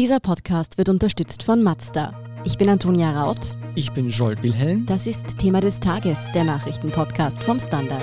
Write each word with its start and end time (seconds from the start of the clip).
Dieser 0.00 0.18
Podcast 0.18 0.78
wird 0.78 0.88
unterstützt 0.88 1.42
von 1.42 1.62
Mazda. 1.62 2.14
Ich 2.46 2.56
bin 2.56 2.70
Antonia 2.70 3.22
Raut. 3.22 3.58
Ich 3.74 3.92
bin 3.92 4.08
Jolt 4.08 4.42
Wilhelm. 4.42 4.86
Das 4.86 5.06
ist 5.06 5.36
Thema 5.36 5.60
des 5.60 5.78
Tages, 5.78 6.20
der 6.34 6.44
Nachrichtenpodcast 6.44 7.44
vom 7.44 7.60
Standard. 7.60 8.02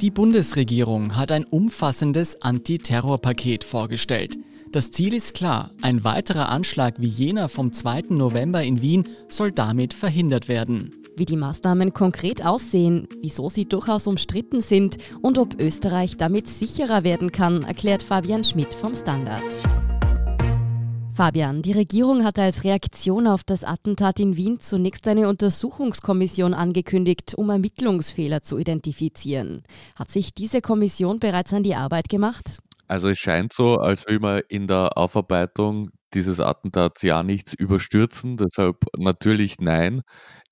Die 0.00 0.10
Bundesregierung 0.10 1.18
hat 1.18 1.30
ein 1.30 1.44
umfassendes 1.44 2.40
Antiterrorpaket 2.40 3.64
vorgestellt. 3.64 4.38
Das 4.72 4.90
Ziel 4.90 5.12
ist 5.12 5.34
klar, 5.34 5.70
ein 5.82 6.02
weiterer 6.02 6.48
Anschlag 6.48 6.94
wie 6.98 7.08
jener 7.08 7.50
vom 7.50 7.74
2. 7.74 8.04
November 8.08 8.62
in 8.62 8.80
Wien 8.80 9.06
soll 9.28 9.52
damit 9.52 9.92
verhindert 9.92 10.48
werden. 10.48 10.99
Wie 11.16 11.24
die 11.24 11.36
Maßnahmen 11.36 11.92
konkret 11.92 12.44
aussehen, 12.44 13.08
wieso 13.20 13.48
sie 13.48 13.66
durchaus 13.66 14.06
umstritten 14.06 14.60
sind 14.60 14.96
und 15.22 15.38
ob 15.38 15.60
Österreich 15.60 16.16
damit 16.16 16.48
sicherer 16.48 17.04
werden 17.04 17.32
kann, 17.32 17.64
erklärt 17.64 18.02
Fabian 18.02 18.44
Schmidt 18.44 18.74
vom 18.74 18.94
Standard. 18.94 19.42
Fabian, 21.12 21.60
die 21.60 21.72
Regierung 21.72 22.24
hat 22.24 22.38
als 22.38 22.64
Reaktion 22.64 23.26
auf 23.26 23.44
das 23.44 23.62
Attentat 23.64 24.20
in 24.20 24.36
Wien 24.36 24.60
zunächst 24.60 25.06
eine 25.06 25.28
Untersuchungskommission 25.28 26.54
angekündigt, 26.54 27.34
um 27.34 27.50
Ermittlungsfehler 27.50 28.42
zu 28.42 28.56
identifizieren. 28.56 29.62
Hat 29.96 30.10
sich 30.10 30.32
diese 30.32 30.62
Kommission 30.62 31.18
bereits 31.18 31.52
an 31.52 31.62
die 31.62 31.74
Arbeit 31.74 32.08
gemacht? 32.08 32.58
Also 32.86 33.08
es 33.08 33.18
scheint 33.18 33.52
so, 33.52 33.74
als 33.76 34.06
will 34.08 34.18
man 34.18 34.40
in 34.48 34.66
der 34.66 34.96
Aufarbeitung 34.96 35.90
dieses 36.14 36.40
Attentats 36.40 37.02
ja 37.02 37.22
nichts 37.22 37.54
überstürzen. 37.54 38.36
Deshalb 38.36 38.76
natürlich 38.96 39.58
nein. 39.60 40.02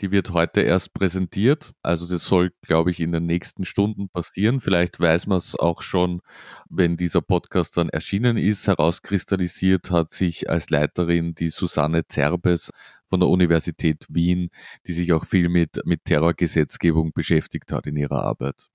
Die 0.01 0.11
wird 0.11 0.33
heute 0.33 0.61
erst 0.61 0.95
präsentiert. 0.95 1.73
Also 1.83 2.07
das 2.07 2.25
soll, 2.25 2.53
glaube 2.63 2.91
ich, 2.91 3.01
in 3.01 3.13
den 3.13 3.27
nächsten 3.27 3.65
Stunden 3.65 4.09
passieren. 4.09 4.61
Vielleicht 4.61 5.01
weiß 5.01 5.27
man 5.27 5.39
es 5.39 5.57
auch 5.57 5.83
schon, 5.83 6.21
wenn 6.69 6.97
dieser 6.97 7.21
Podcast 7.21 7.77
dann 7.77 7.89
erschienen 7.89 8.37
ist. 8.37 8.67
Herauskristallisiert 8.67 9.91
hat 9.91 10.11
sich 10.11 10.49
als 10.49 10.71
Leiterin 10.71 11.35
die 11.35 11.49
Susanne 11.49 12.07
Zerbes 12.07 12.71
von 13.09 13.21
der 13.21 13.29
Universität 13.29 14.07
Wien, 14.09 14.51
die 14.87 14.93
sich 14.93 15.13
auch 15.13 15.27
viel 15.27 15.49
mit, 15.49 15.81
mit 15.85 16.05
Terrorgesetzgebung 16.05 17.13
beschäftigt 17.13 17.73
hat 17.73 17.87
in 17.87 17.97
ihrer 17.97 18.23
Arbeit. 18.23 18.69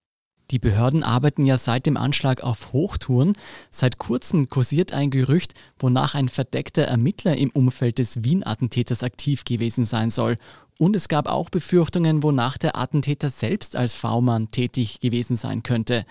Die 0.53 0.59
Behörden 0.59 1.01
arbeiten 1.01 1.47
ja 1.47 1.57
seit 1.57 1.87
dem 1.87 1.97
Anschlag 1.97 2.43
auf 2.43 2.73
Hochtouren. 2.73 3.33
Seit 3.71 3.97
kurzem 3.97 4.49
kursiert 4.49 4.93
ein 4.93 5.09
Gerücht, 5.09 5.55
wonach 5.79 6.13
ein 6.13 6.29
verdeckter 6.29 6.83
Ermittler 6.83 7.35
im 7.35 7.49
Umfeld 7.49 7.97
des 7.97 8.23
Wien-Attentäters 8.23 9.01
aktiv 9.01 9.45
gewesen 9.45 9.83
sein 9.83 10.11
soll. 10.11 10.37
Und 10.77 10.95
es 10.95 11.07
gab 11.07 11.27
auch 11.27 11.49
Befürchtungen, 11.49 12.21
wonach 12.21 12.59
der 12.59 12.77
Attentäter 12.77 13.31
selbst 13.31 13.75
als 13.75 13.95
V-Mann 13.95 14.51
tätig 14.51 14.99
gewesen 14.99 15.37
sein 15.37 15.63
könnte. 15.63 16.05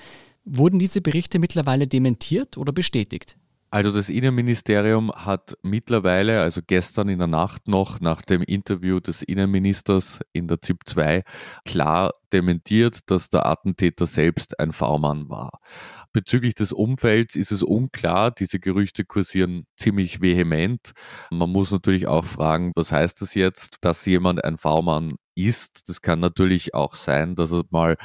Wurden 0.45 0.81
diese 0.81 1.01
Berichte 1.01 1.39
mittlerweile 1.39 1.87
dementiert 1.87 2.59
oder 2.59 2.73
bestätigt? 2.73 3.37
Also 3.75 3.91
das 3.91 4.11
Innenministerium 4.11 5.11
hat 5.13 5.57
mittlerweile, 5.63 6.43
also 6.43 6.61
gestern 6.67 7.09
in 7.09 7.19
der 7.19 7.27
Nacht 7.27 7.69
noch 7.69 8.01
nach 8.01 8.21
dem 8.21 8.43
Interview 8.43 9.01
des 9.01 9.23
Innenministers 9.23 10.21
in 10.35 10.47
der 10.47 10.61
ZIP 10.61 10.81
2 10.85 11.23
klar 11.65 12.13
dementiert, 12.35 12.99
dass 13.07 13.31
der 13.31 13.47
Attentäter 13.47 14.05
selbst 14.07 14.61
ein 14.61 14.73
V-Mann 14.73 15.31
war. 15.31 15.61
Bezüglich 16.13 16.55
des 16.55 16.75
Umfelds 16.75 17.35
ist 17.35 17.51
es 17.51 17.63
unklar. 17.63 18.31
Diese 18.31 18.61
Gerüchte 18.61 19.07
kursieren 19.07 19.65
ziemlich 19.79 20.21
vehement. 20.21 20.93
Man 21.31 21.49
muss 21.49 21.71
natürlich 21.71 22.07
auch 22.07 22.27
fragen, 22.27 22.73
was 22.75 22.93
heißt 22.93 23.23
das 23.23 23.35
jetzt, 23.35 23.79
dass 23.81 24.05
jemand 24.05 24.45
ein 24.45 24.59
V-Mann 24.59 25.15
ist. 25.35 25.89
Das 25.89 26.03
kann 26.03 26.21
natürlich 26.21 26.75
auch 26.75 26.95
sein, 26.95 27.37
dass 27.37 27.53
er 27.53 27.63
mal 27.71 27.97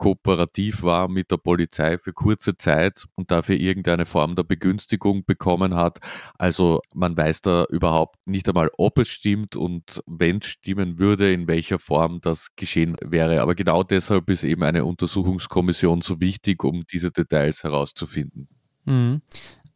kooperativ 0.00 0.82
war 0.82 1.08
mit 1.08 1.30
der 1.30 1.36
Polizei 1.36 1.98
für 1.98 2.14
kurze 2.14 2.56
Zeit 2.56 3.04
und 3.16 3.30
dafür 3.30 3.56
irgendeine 3.56 4.06
Form 4.06 4.34
der 4.34 4.44
Begünstigung 4.44 5.26
bekommen 5.26 5.74
hat. 5.74 5.98
Also 6.38 6.80
man 6.94 7.14
weiß 7.18 7.42
da 7.42 7.66
überhaupt 7.68 8.16
nicht 8.26 8.48
einmal, 8.48 8.70
ob 8.78 8.98
es 8.98 9.08
stimmt 9.08 9.56
und 9.56 10.02
wenn 10.06 10.38
es 10.38 10.46
stimmen 10.46 10.98
würde, 10.98 11.30
in 11.30 11.46
welcher 11.48 11.78
Form 11.78 12.22
das 12.22 12.56
geschehen 12.56 12.96
wäre. 13.04 13.42
Aber 13.42 13.54
genau 13.54 13.82
deshalb 13.82 14.30
ist 14.30 14.42
eben 14.42 14.62
eine 14.62 14.86
Untersuchungskommission 14.86 16.00
so 16.00 16.18
wichtig, 16.18 16.64
um 16.64 16.84
diese 16.90 17.10
Details 17.10 17.62
herauszufinden. 17.62 18.48
Mhm. 18.86 19.20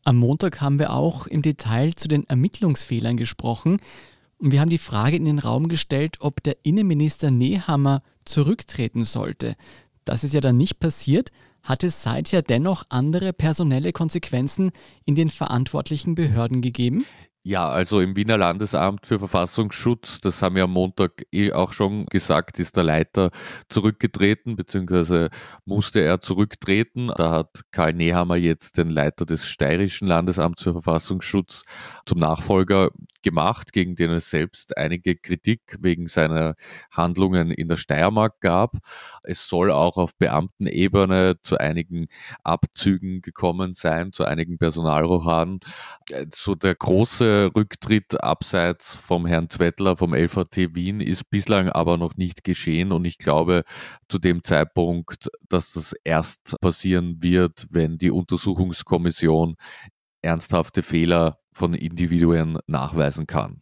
Am 0.04 0.16
Montag 0.16 0.62
haben 0.62 0.78
wir 0.78 0.94
auch 0.94 1.26
im 1.26 1.42
Detail 1.42 1.94
zu 1.96 2.08
den 2.08 2.26
Ermittlungsfehlern 2.26 3.18
gesprochen. 3.18 3.76
Und 4.38 4.52
wir 4.52 4.60
haben 4.60 4.70
die 4.70 4.78
Frage 4.78 5.16
in 5.16 5.26
den 5.26 5.38
Raum 5.38 5.68
gestellt, 5.68 6.16
ob 6.20 6.42
der 6.42 6.56
Innenminister 6.62 7.30
Nehammer 7.30 8.02
zurücktreten 8.24 9.04
sollte. 9.04 9.56
Das 10.04 10.24
ist 10.24 10.34
ja 10.34 10.40
dann 10.40 10.56
nicht 10.56 10.80
passiert, 10.80 11.30
hat 11.62 11.82
es 11.82 12.02
seither 12.02 12.42
dennoch 12.42 12.84
andere 12.90 13.32
personelle 13.32 13.92
Konsequenzen 13.92 14.70
in 15.04 15.14
den 15.14 15.30
verantwortlichen 15.30 16.14
Behörden 16.14 16.60
gegeben? 16.60 17.06
Ja, 17.46 17.68
also 17.68 18.00
im 18.00 18.16
Wiener 18.16 18.38
Landesamt 18.38 19.06
für 19.06 19.18
Verfassungsschutz, 19.18 20.18
das 20.18 20.40
haben 20.40 20.54
wir 20.56 20.64
am 20.64 20.70
Montag 20.70 21.26
eh 21.30 21.52
auch 21.52 21.74
schon 21.74 22.06
gesagt, 22.06 22.58
ist 22.58 22.74
der 22.74 22.84
Leiter 22.84 23.32
zurückgetreten, 23.68 24.56
beziehungsweise 24.56 25.28
musste 25.66 26.00
er 26.00 26.22
zurücktreten. 26.22 27.08
Da 27.14 27.30
hat 27.32 27.60
Karl 27.70 27.92
Nehammer 27.92 28.36
jetzt 28.36 28.78
den 28.78 28.88
Leiter 28.88 29.26
des 29.26 29.46
steirischen 29.46 30.08
Landesamts 30.08 30.62
für 30.62 30.72
Verfassungsschutz 30.72 31.64
zum 32.06 32.18
Nachfolger 32.18 32.88
gemacht, 33.20 33.74
gegen 33.74 33.94
den 33.94 34.10
es 34.12 34.30
selbst 34.30 34.78
einige 34.78 35.14
Kritik 35.14 35.76
wegen 35.80 36.08
seiner 36.08 36.54
Handlungen 36.90 37.50
in 37.50 37.68
der 37.68 37.76
Steiermark 37.76 38.40
gab. 38.40 38.78
Es 39.22 39.46
soll 39.46 39.70
auch 39.70 39.98
auf 39.98 40.16
Beamtenebene 40.16 41.36
zu 41.42 41.58
einigen 41.58 42.06
Abzügen 42.42 43.20
gekommen 43.20 43.74
sein, 43.74 44.12
zu 44.12 44.24
einigen 44.24 44.56
Personalrochaden. 44.56 45.60
So 46.34 46.54
der 46.54 46.74
große 46.74 47.33
Rücktritt 47.54 48.22
abseits 48.22 48.94
vom 48.94 49.26
Herrn 49.26 49.48
Zwettler 49.48 49.96
vom 49.96 50.14
LVT 50.14 50.74
Wien 50.74 51.00
ist 51.00 51.30
bislang 51.30 51.68
aber 51.68 51.96
noch 51.96 52.16
nicht 52.16 52.44
geschehen 52.44 52.92
und 52.92 53.04
ich 53.04 53.18
glaube 53.18 53.64
zu 54.08 54.18
dem 54.18 54.42
Zeitpunkt, 54.42 55.30
dass 55.48 55.72
das 55.72 55.94
erst 56.04 56.56
passieren 56.60 57.22
wird, 57.22 57.66
wenn 57.70 57.98
die 57.98 58.10
Untersuchungskommission 58.10 59.56
ernsthafte 60.22 60.82
Fehler 60.82 61.38
von 61.52 61.74
Individuen 61.74 62.58
nachweisen 62.66 63.26
kann. 63.26 63.60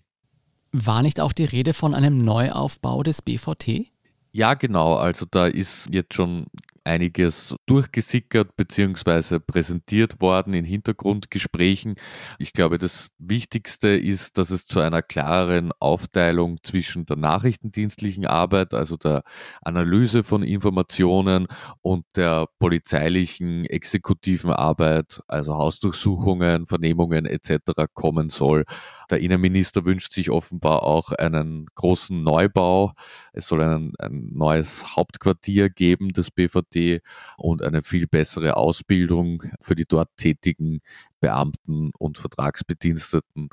War 0.72 1.02
nicht 1.02 1.20
auch 1.20 1.32
die 1.32 1.44
Rede 1.44 1.74
von 1.74 1.94
einem 1.94 2.18
Neuaufbau 2.18 3.02
des 3.02 3.20
BVT? 3.20 3.92
Ja, 4.32 4.54
genau. 4.54 4.96
Also 4.96 5.26
da 5.30 5.46
ist 5.46 5.88
jetzt 5.90 6.14
schon 6.14 6.46
einiges 6.84 7.56
durchgesickert 7.66 8.56
bzw. 8.56 9.38
präsentiert 9.40 10.20
worden 10.20 10.54
in 10.54 10.64
Hintergrundgesprächen. 10.64 11.94
Ich 12.38 12.52
glaube, 12.52 12.78
das 12.78 13.08
Wichtigste 13.18 13.88
ist, 13.88 14.38
dass 14.38 14.50
es 14.50 14.66
zu 14.66 14.80
einer 14.80 15.02
klareren 15.02 15.72
Aufteilung 15.80 16.58
zwischen 16.62 17.06
der 17.06 17.16
nachrichtendienstlichen 17.16 18.26
Arbeit, 18.26 18.74
also 18.74 18.96
der 18.96 19.22
Analyse 19.62 20.22
von 20.24 20.42
Informationen 20.42 21.46
und 21.82 22.04
der 22.16 22.46
polizeilichen 22.58 23.64
exekutiven 23.66 24.50
Arbeit, 24.50 25.22
also 25.28 25.54
Hausdurchsuchungen, 25.54 26.66
Vernehmungen 26.66 27.26
etc. 27.26 27.86
kommen 27.94 28.28
soll. 28.28 28.64
Der 29.12 29.20
Innenminister 29.20 29.84
wünscht 29.84 30.14
sich 30.14 30.30
offenbar 30.30 30.84
auch 30.84 31.12
einen 31.12 31.66
großen 31.74 32.22
Neubau. 32.22 32.92
Es 33.34 33.46
soll 33.46 33.60
ein, 33.62 33.92
ein 33.98 34.30
neues 34.32 34.96
Hauptquartier 34.96 35.68
geben 35.68 36.14
des 36.14 36.30
BVD 36.30 37.02
und 37.36 37.62
eine 37.62 37.82
viel 37.82 38.06
bessere 38.06 38.56
Ausbildung 38.56 39.42
für 39.60 39.74
die 39.74 39.84
dort 39.84 40.08
tätigen 40.16 40.80
Beamten 41.20 41.90
und 41.98 42.16
Vertragsbediensteten. 42.16 43.50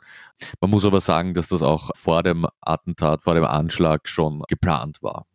Man 0.61 0.69
muss 0.71 0.85
aber 0.85 1.01
sagen, 1.01 1.33
dass 1.33 1.49
das 1.49 1.61
auch 1.61 1.91
vor 1.93 2.23
dem 2.23 2.47
Attentat, 2.61 3.25
vor 3.25 3.35
dem 3.35 3.43
Anschlag 3.43 4.07
schon 4.07 4.43
geplant 4.47 5.03
war. 5.03 5.25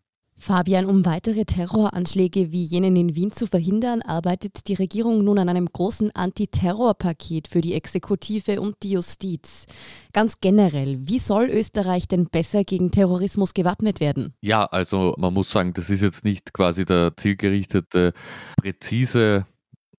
Fabian, 0.44 0.84
um 0.84 1.06
weitere 1.06 1.46
Terroranschläge 1.46 2.52
wie 2.52 2.64
jenen 2.64 2.96
in 2.96 3.14
Wien 3.14 3.32
zu 3.32 3.46
verhindern, 3.46 4.02
arbeitet 4.02 4.68
die 4.68 4.74
Regierung 4.74 5.24
nun 5.24 5.38
an 5.38 5.48
einem 5.48 5.64
großen 5.72 6.14
Antiterrorpaket 6.14 7.48
für 7.48 7.62
die 7.62 7.72
Exekutive 7.72 8.60
und 8.60 8.76
die 8.82 8.90
Justiz. 8.90 9.64
Ganz 10.12 10.40
generell, 10.42 10.98
wie 11.08 11.18
soll 11.18 11.44
Österreich 11.44 12.08
denn 12.08 12.26
besser 12.26 12.62
gegen 12.62 12.90
Terrorismus 12.90 13.54
gewappnet 13.54 14.00
werden? 14.00 14.34
Ja, 14.42 14.66
also 14.66 15.14
man 15.16 15.32
muss 15.32 15.50
sagen, 15.50 15.72
das 15.72 15.88
ist 15.88 16.02
jetzt 16.02 16.26
nicht 16.26 16.52
quasi 16.52 16.84
der 16.84 17.16
zielgerichtete, 17.16 18.12
präzise 18.60 19.46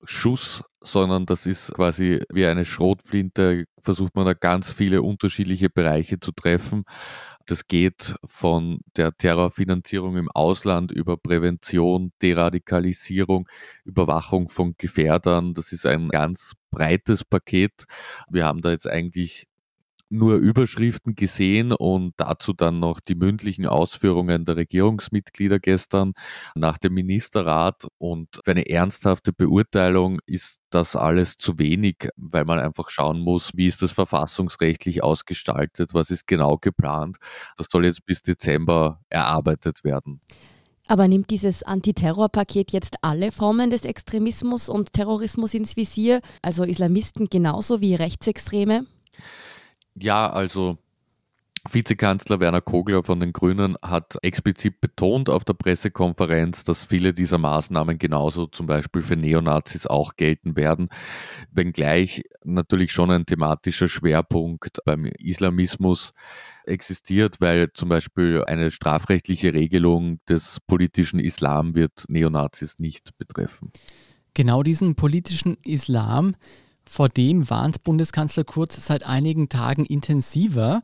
Schuss, 0.04 0.64
sondern 0.86 1.26
das 1.26 1.46
ist 1.46 1.74
quasi 1.74 2.22
wie 2.32 2.46
eine 2.46 2.66
Schrotflinte, 2.66 3.66
versucht 3.82 4.16
man 4.16 4.26
da 4.26 4.34
ganz 4.34 4.72
viele 4.72 5.02
unterschiedliche 5.02 5.70
Bereiche 5.70 6.20
zu 6.20 6.32
treffen. 6.32 6.86
Das 7.48 7.68
geht 7.68 8.16
von 8.26 8.80
der 8.96 9.16
Terrorfinanzierung 9.16 10.18
im 10.18 10.32
Ausland 10.32 10.92
über 10.92 11.18
Prävention, 11.18 12.12
Deradikalisierung, 12.22 13.48
Überwachung 13.84 14.50
von 14.50 14.76
Gefährdern. 14.78 15.54
Das 15.54 15.72
ist 15.72 15.86
ein 15.86 16.10
ganz 16.10 16.54
breites 16.72 17.24
Paket. 17.24 17.86
Wir 18.30 18.46
haben 18.46 18.62
da 18.62 18.72
jetzt 18.72 18.88
eigentlich 18.88 19.48
nur 20.10 20.36
Überschriften 20.36 21.16
gesehen 21.16 21.72
und 21.72 22.14
dazu 22.18 22.54
dann 22.54 22.80
noch 22.80 23.00
die 23.00 23.16
mündlichen 23.16 23.66
Ausführungen 23.66 24.46
der 24.46 24.56
Regierungsmitglieder 24.58 25.60
gestern 25.60 26.14
nach 26.56 26.78
dem 26.78 26.94
Ministerrat. 26.94 27.88
Und 27.98 28.40
für 28.44 28.52
eine 28.52 28.70
ernsthafte 28.70 29.34
Beurteilung 29.34 30.20
ist 30.26 30.62
das 30.70 30.96
alles 30.96 31.38
zu 31.38 31.58
wenig, 31.60 32.10
weil 32.18 32.46
man 32.46 32.60
einfach 32.60 32.90
schauen 32.90 33.20
muss, 33.20 33.52
wie 33.56 33.68
ist 33.68 33.82
das 33.82 33.92
verfassungsrechtlich 33.92 35.04
ausgestaltet, 35.04 35.94
was 35.94 36.10
ist 36.10 36.28
genau 36.28 36.58
geplant. 36.58 37.18
Das 37.58 37.68
soll 37.70 37.86
jetzt 37.86 38.06
bis 38.06 38.22
Dezember 38.22 39.02
erarbeitet 39.10 39.84
werden. 39.84 40.22
Aber 40.88 41.08
nimmt 41.08 41.32
dieses 41.32 41.64
Antiterrorpaket 41.64 42.72
jetzt 42.72 42.98
alle 43.02 43.32
Formen 43.32 43.72
des 43.72 43.86
Extremismus 43.86 44.70
und 44.70 44.94
Terrorismus 44.94 45.56
ins 45.56 45.76
Visier, 45.76 46.22
also 46.44 46.64
Islamisten 46.64 47.28
genauso 47.28 47.82
wie 47.82 47.96
Rechtsextreme? 47.96 48.86
Ja, 49.98 50.30
also 50.30 50.78
Vizekanzler 51.72 52.40
Werner 52.40 52.62
Kogler 52.62 53.02
von 53.04 53.20
den 53.20 53.34
Grünen 53.34 53.76
hat 53.82 54.18
explizit 54.22 54.82
betont 54.82 55.30
auf 55.30 55.44
der 55.44 55.54
Pressekonferenz, 55.54 56.64
dass 56.64 56.86
viele 56.86 57.14
dieser 57.14 57.38
Maßnahmen 57.40 57.98
genauso 57.98 58.46
zum 58.46 58.68
Beispiel 58.68 59.02
für 59.02 59.16
Neonazis 59.16 59.88
auch 59.88 60.16
gelten 60.16 60.56
werden, 60.56 60.90
wenngleich 61.52 62.24
natürlich 62.44 62.92
schon 62.92 63.10
ein 63.10 63.26
thematischer 63.26 63.88
Schwerpunkt 63.88 64.80
beim 64.86 65.06
Islamismus 65.06 66.14
existiert, 66.66 67.38
weil 67.42 67.72
zum 67.74 67.90
Beispiel 67.90 68.44
eine 68.46 68.70
strafrechtliche 68.70 69.54
Regelung 69.54 70.20
des 70.30 70.60
politischen 70.68 71.20
Islam 71.20 71.76
wird 71.76 72.06
Neonazis 72.10 72.80
nicht 72.80 73.18
betreffen. 73.18 73.72
Genau 74.36 74.64
diesen 74.64 74.96
politischen 74.96 75.58
Islam 75.64 76.36
vor 76.88 77.10
dem 77.10 77.50
warnt 77.50 77.84
Bundeskanzler 77.84 78.44
Kurz 78.44 78.86
seit 78.86 79.04
einigen 79.04 79.50
Tagen 79.50 79.86
intensiver. 79.86 80.84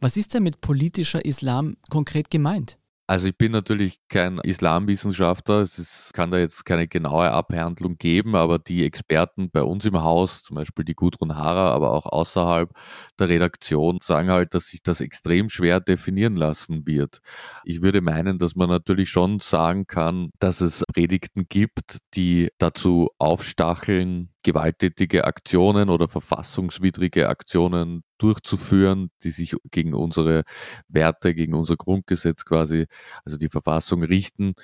Was 0.00 0.16
ist 0.16 0.34
denn 0.34 0.42
mit 0.42 0.60
politischer 0.60 1.24
Islam 1.24 1.76
konkret 1.90 2.30
gemeint? 2.30 2.76
Also 3.08 3.26
ich 3.26 3.36
bin 3.36 3.52
natürlich 3.52 3.98
kein 4.08 4.38
Islamwissenschaftler, 4.38 5.56
es 5.60 5.78
ist, 5.78 6.14
kann 6.14 6.30
da 6.30 6.38
jetzt 6.38 6.64
keine 6.64 6.88
genaue 6.88 7.30
Abhandlung 7.30 7.98
geben, 7.98 8.36
aber 8.36 8.58
die 8.58 8.86
Experten 8.86 9.50
bei 9.50 9.62
uns 9.62 9.84
im 9.84 10.02
Haus, 10.02 10.44
zum 10.44 10.54
Beispiel 10.54 10.84
die 10.84 10.94
Gudrun 10.94 11.34
Harrer, 11.36 11.72
aber 11.72 11.90
auch 11.90 12.06
außerhalb 12.06 12.70
der 13.18 13.28
Redaktion, 13.28 13.98
sagen 14.02 14.30
halt, 14.30 14.54
dass 14.54 14.68
sich 14.68 14.82
das 14.82 15.00
extrem 15.02 15.50
schwer 15.50 15.80
definieren 15.80 16.36
lassen 16.36 16.86
wird. 16.86 17.20
Ich 17.64 17.82
würde 17.82 18.00
meinen, 18.00 18.38
dass 18.38 18.54
man 18.54 18.70
natürlich 18.70 19.10
schon 19.10 19.40
sagen 19.40 19.86
kann, 19.86 20.30
dass 20.38 20.62
es 20.62 20.84
Predigten 20.94 21.46
gibt, 21.50 21.98
die 22.14 22.48
dazu 22.56 23.10
aufstacheln, 23.18 24.30
gewalttätige 24.42 25.24
Aktionen 25.24 25.88
oder 25.88 26.08
verfassungswidrige 26.08 27.28
Aktionen 27.28 28.02
durchzuführen, 28.18 29.10
die 29.22 29.30
sich 29.30 29.56
gegen 29.70 29.94
unsere 29.94 30.42
Werte, 30.88 31.34
gegen 31.34 31.54
unser 31.54 31.76
Grundgesetz 31.76 32.44
quasi, 32.44 32.86
also 33.24 33.36
die 33.38 33.48
Verfassung 33.48 34.02
richten. 34.02 34.54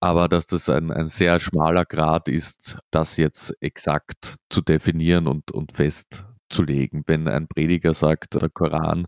Aber 0.00 0.28
dass 0.28 0.46
das 0.46 0.68
ein, 0.68 0.90
ein 0.90 1.06
sehr 1.06 1.38
schmaler 1.38 1.84
Grad 1.84 2.28
ist, 2.28 2.78
das 2.90 3.16
jetzt 3.18 3.54
exakt 3.60 4.36
zu 4.48 4.60
definieren 4.60 5.28
und, 5.28 5.52
und 5.52 5.72
festzulegen. 5.72 7.04
Wenn 7.06 7.28
ein 7.28 7.46
Prediger 7.46 7.94
sagt, 7.94 8.34
der 8.34 8.48
Koran 8.48 9.06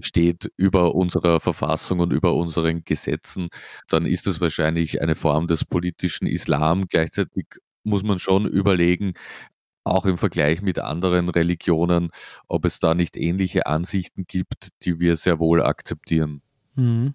steht 0.00 0.50
über 0.56 0.96
unserer 0.96 1.38
Verfassung 1.38 2.00
und 2.00 2.12
über 2.12 2.34
unseren 2.34 2.82
Gesetzen, 2.84 3.50
dann 3.88 4.04
ist 4.04 4.26
das 4.26 4.40
wahrscheinlich 4.40 5.00
eine 5.00 5.14
Form 5.14 5.46
des 5.46 5.64
politischen 5.64 6.26
Islam. 6.26 6.86
Gleichzeitig 6.88 7.46
muss 7.84 8.02
man 8.02 8.18
schon 8.18 8.46
überlegen, 8.46 9.12
auch 9.84 10.06
im 10.06 10.18
Vergleich 10.18 10.62
mit 10.62 10.78
anderen 10.78 11.28
Religionen, 11.28 12.10
ob 12.48 12.64
es 12.64 12.78
da 12.78 12.94
nicht 12.94 13.16
ähnliche 13.16 13.66
Ansichten 13.66 14.24
gibt, 14.26 14.68
die 14.82 15.00
wir 15.00 15.16
sehr 15.16 15.38
wohl 15.38 15.62
akzeptieren. 15.62 16.42
Mhm. 16.74 17.14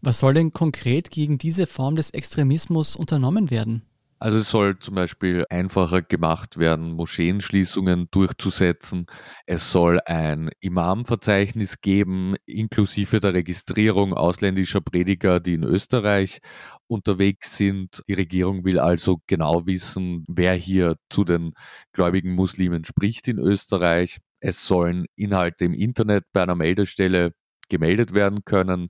Was 0.00 0.18
soll 0.18 0.34
denn 0.34 0.52
konkret 0.52 1.10
gegen 1.10 1.38
diese 1.38 1.66
Form 1.66 1.94
des 1.94 2.10
Extremismus 2.10 2.96
unternommen 2.96 3.50
werden? 3.50 3.82
Also 4.22 4.36
es 4.38 4.50
soll 4.50 4.78
zum 4.78 4.96
Beispiel 4.96 5.46
einfacher 5.48 6.02
gemacht 6.02 6.58
werden, 6.58 6.92
Moscheenschließungen 6.92 8.08
durchzusetzen. 8.10 9.06
Es 9.46 9.72
soll 9.72 9.98
ein 10.04 10.50
Imamverzeichnis 10.60 11.80
geben, 11.80 12.34
inklusive 12.44 13.20
der 13.20 13.32
Registrierung 13.32 14.12
ausländischer 14.12 14.82
Prediger, 14.82 15.40
die 15.40 15.54
in 15.54 15.64
Österreich 15.64 16.40
unterwegs 16.86 17.56
sind. 17.56 18.02
Die 18.08 18.12
Regierung 18.14 18.62
will 18.66 18.78
also 18.78 19.22
genau 19.26 19.64
wissen, 19.66 20.24
wer 20.28 20.52
hier 20.52 20.96
zu 21.08 21.24
den 21.24 21.54
gläubigen 21.94 22.34
Muslimen 22.34 22.84
spricht 22.84 23.26
in 23.26 23.38
Österreich. 23.38 24.18
Es 24.40 24.66
sollen 24.66 25.06
Inhalte 25.16 25.64
im 25.64 25.72
Internet 25.72 26.24
bei 26.34 26.42
einer 26.42 26.56
Meldestelle 26.56 27.32
gemeldet 27.70 28.12
werden 28.12 28.44
können 28.44 28.88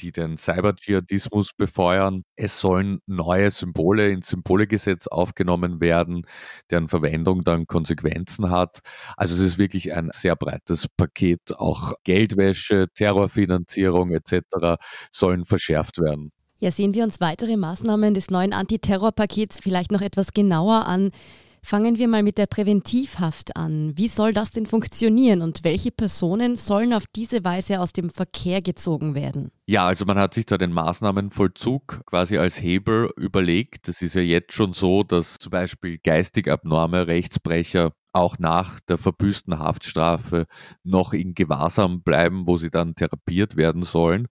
die 0.00 0.12
den 0.12 0.36
Cyber-Dschihadismus 0.36 1.52
befeuern. 1.56 2.22
Es 2.36 2.60
sollen 2.60 3.00
neue 3.06 3.50
Symbole 3.50 4.10
ins 4.10 4.28
Symbolegesetz 4.28 5.06
aufgenommen 5.06 5.80
werden, 5.80 6.26
deren 6.70 6.88
Verwendung 6.88 7.42
dann 7.42 7.66
Konsequenzen 7.66 8.50
hat. 8.50 8.80
Also 9.16 9.34
es 9.34 9.40
ist 9.40 9.58
wirklich 9.58 9.94
ein 9.94 10.10
sehr 10.12 10.36
breites 10.36 10.86
Paket. 10.96 11.56
Auch 11.56 11.92
Geldwäsche, 12.04 12.86
Terrorfinanzierung 12.94 14.10
etc. 14.12 14.78
sollen 15.10 15.44
verschärft 15.44 15.98
werden. 15.98 16.32
Ja, 16.58 16.70
sehen 16.70 16.94
wir 16.94 17.04
uns 17.04 17.20
weitere 17.20 17.56
Maßnahmen 17.56 18.14
des 18.14 18.30
neuen 18.30 18.54
Antiterrorpakets 18.54 19.58
vielleicht 19.60 19.92
noch 19.92 20.00
etwas 20.00 20.32
genauer 20.32 20.86
an. 20.86 21.10
Fangen 21.68 21.98
wir 21.98 22.06
mal 22.06 22.22
mit 22.22 22.38
der 22.38 22.46
Präventivhaft 22.46 23.56
an. 23.56 23.90
Wie 23.96 24.06
soll 24.06 24.32
das 24.32 24.52
denn 24.52 24.66
funktionieren 24.66 25.42
und 25.42 25.64
welche 25.64 25.90
Personen 25.90 26.54
sollen 26.54 26.92
auf 26.92 27.06
diese 27.08 27.42
Weise 27.42 27.80
aus 27.80 27.92
dem 27.92 28.08
Verkehr 28.08 28.62
gezogen 28.62 29.16
werden? 29.16 29.50
Ja, 29.66 29.84
also 29.84 30.04
man 30.04 30.16
hat 30.16 30.32
sich 30.32 30.46
da 30.46 30.58
den 30.58 30.70
Maßnahmenvollzug 30.70 32.02
quasi 32.06 32.38
als 32.38 32.62
Hebel 32.62 33.10
überlegt. 33.16 33.88
Es 33.88 34.00
ist 34.00 34.14
ja 34.14 34.20
jetzt 34.20 34.52
schon 34.52 34.74
so, 34.74 35.02
dass 35.02 35.38
zum 35.40 35.50
Beispiel 35.50 35.98
geistig 35.98 36.48
abnorme 36.48 37.08
Rechtsbrecher 37.08 37.90
auch 38.12 38.38
nach 38.38 38.78
der 38.88 38.98
verbüßten 38.98 39.58
Haftstrafe 39.58 40.46
noch 40.84 41.12
in 41.12 41.34
Gewahrsam 41.34 42.04
bleiben, 42.04 42.46
wo 42.46 42.58
sie 42.58 42.70
dann 42.70 42.94
therapiert 42.94 43.56
werden 43.56 43.82
sollen. 43.82 44.28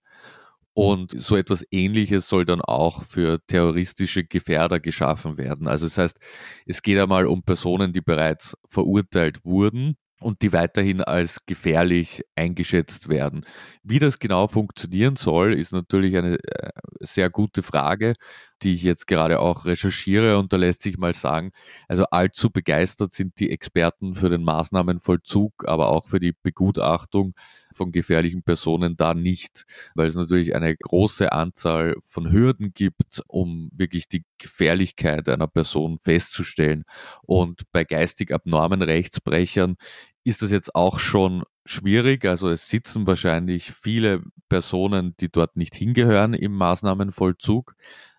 Und 0.78 1.10
so 1.12 1.36
etwas 1.36 1.64
Ähnliches 1.70 2.28
soll 2.28 2.44
dann 2.44 2.60
auch 2.60 3.02
für 3.04 3.40
terroristische 3.46 4.24
Gefährder 4.24 4.78
geschaffen 4.78 5.38
werden. 5.38 5.68
Also 5.68 5.86
das 5.86 5.96
heißt, 5.96 6.18
es 6.66 6.82
geht 6.82 6.98
einmal 6.98 7.24
um 7.26 7.42
Personen, 7.42 7.94
die 7.94 8.02
bereits 8.02 8.58
verurteilt 8.68 9.42
wurden 9.46 9.96
und 10.20 10.42
die 10.42 10.52
weiterhin 10.52 11.00
als 11.00 11.46
gefährlich 11.46 12.24
eingeschätzt 12.34 13.08
werden. 13.08 13.46
Wie 13.84 13.98
das 13.98 14.18
genau 14.18 14.48
funktionieren 14.48 15.16
soll, 15.16 15.54
ist 15.54 15.72
natürlich 15.72 16.14
eine 16.14 16.34
äh, 16.34 16.70
sehr 17.00 17.30
gute 17.30 17.62
Frage, 17.62 18.12
die 18.60 18.74
ich 18.74 18.82
jetzt 18.82 19.06
gerade 19.06 19.40
auch 19.40 19.64
recherchiere 19.64 20.36
und 20.36 20.52
da 20.52 20.58
lässt 20.58 20.82
sich 20.82 20.98
mal 20.98 21.14
sagen, 21.14 21.52
also 21.88 22.04
allzu 22.10 22.50
begeistert 22.50 23.14
sind 23.14 23.40
die 23.40 23.50
Experten 23.50 24.14
für 24.14 24.28
den 24.28 24.42
Maßnahmenvollzug, 24.42 25.66
aber 25.66 25.88
auch 25.88 26.04
für 26.04 26.18
die 26.18 26.34
Begutachtung 26.42 27.34
von 27.76 27.92
gefährlichen 27.92 28.42
Personen 28.42 28.96
da 28.96 29.14
nicht, 29.14 29.64
weil 29.94 30.08
es 30.08 30.14
natürlich 30.16 30.54
eine 30.54 30.74
große 30.76 31.30
Anzahl 31.32 31.96
von 32.04 32.32
Hürden 32.32 32.72
gibt, 32.74 33.22
um 33.28 33.68
wirklich 33.72 34.08
die 34.08 34.24
Gefährlichkeit 34.38 35.28
einer 35.28 35.46
Person 35.46 35.98
festzustellen. 36.02 36.84
Und 37.22 37.62
bei 37.72 37.84
geistig 37.84 38.32
abnormen 38.32 38.82
Rechtsbrechern 38.82 39.76
ist 40.24 40.42
das 40.42 40.50
jetzt 40.50 40.74
auch 40.74 40.98
schon 40.98 41.44
schwierig. 41.64 42.24
Also 42.24 42.48
es 42.48 42.68
sitzen 42.68 43.06
wahrscheinlich 43.06 43.72
viele 43.72 44.22
Personen, 44.48 45.14
die 45.20 45.30
dort 45.30 45.56
nicht 45.56 45.74
hingehören 45.74 46.34
im 46.34 46.52
Maßnahmenvollzug. 46.52 47.76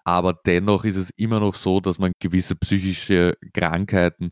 Aber 0.08 0.32
dennoch 0.34 0.86
ist 0.86 0.96
es 0.96 1.10
immer 1.18 1.42
noch 1.42 1.54
so, 1.54 1.82
dass 1.82 2.00
man 2.00 2.14
gewisse 2.22 2.56
psychische 2.56 3.34
Krankheiten 3.54 4.30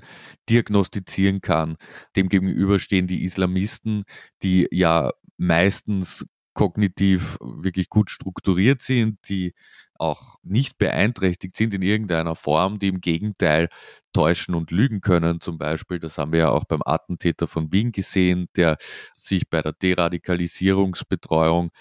diagnostizieren 0.47 1.41
kann. 1.41 1.75
Demgegenüber 2.15 2.79
stehen 2.79 3.07
die 3.07 3.25
Islamisten, 3.25 4.05
die 4.41 4.69
ja 4.71 5.11
meistens 5.35 6.25
kognitiv 6.55 7.37
wirklich 7.41 7.89
gut 7.89 8.09
strukturiert 8.09 8.81
sind, 8.81 9.19
die 9.29 9.53
auch 9.97 10.35
nicht 10.43 10.77
beeinträchtigt 10.77 11.55
sind 11.55 11.73
in 11.73 11.81
irgendeiner 11.81 12.35
Form, 12.35 12.79
die 12.79 12.87
im 12.87 12.99
Gegenteil 13.01 13.69
täuschen 14.13 14.55
und 14.55 14.71
lügen 14.71 15.01
können. 15.01 15.41
Zum 15.41 15.57
Beispiel, 15.57 15.99
das 15.99 16.17
haben 16.17 16.31
wir 16.31 16.39
ja 16.39 16.49
auch 16.49 16.65
beim 16.65 16.81
Attentäter 16.85 17.47
von 17.47 17.71
Wien 17.71 17.91
gesehen, 17.91 18.47
der 18.55 18.77
sich 19.13 19.49
bei 19.49 19.61
der 19.61 19.73
Deradikalisierungsbetreuung 19.73 21.71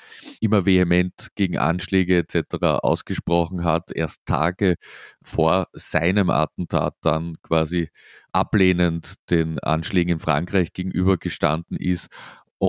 immer 0.40 0.66
vehement 0.66 1.28
gegen 1.36 1.58
Anschläge 1.58 2.18
etc. 2.18 2.56
ausgesprochen 2.82 3.64
hat, 3.64 3.90
erst 3.92 4.26
Tage 4.26 4.74
vor 5.22 5.68
seinem 5.72 6.30
Attentat 6.30 6.94
dann 7.02 7.36
quasi 7.42 7.88
ablehnend 8.32 9.14
den 9.30 9.60
Anschlägen 9.60 10.14
in 10.14 10.20
Frankreich 10.20 10.72
gegenübergestanden 10.72 11.76
ist 11.76 12.08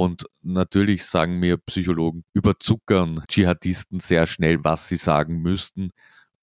und 0.01 0.25
natürlich 0.41 1.05
sagen 1.05 1.39
mir 1.39 1.57
Psychologen, 1.57 2.23
überzuckern 2.33 3.23
Dschihadisten 3.27 3.99
sehr 3.99 4.27
schnell, 4.27 4.63
was 4.63 4.87
sie 4.87 4.97
sagen 4.97 5.41
müssten 5.41 5.91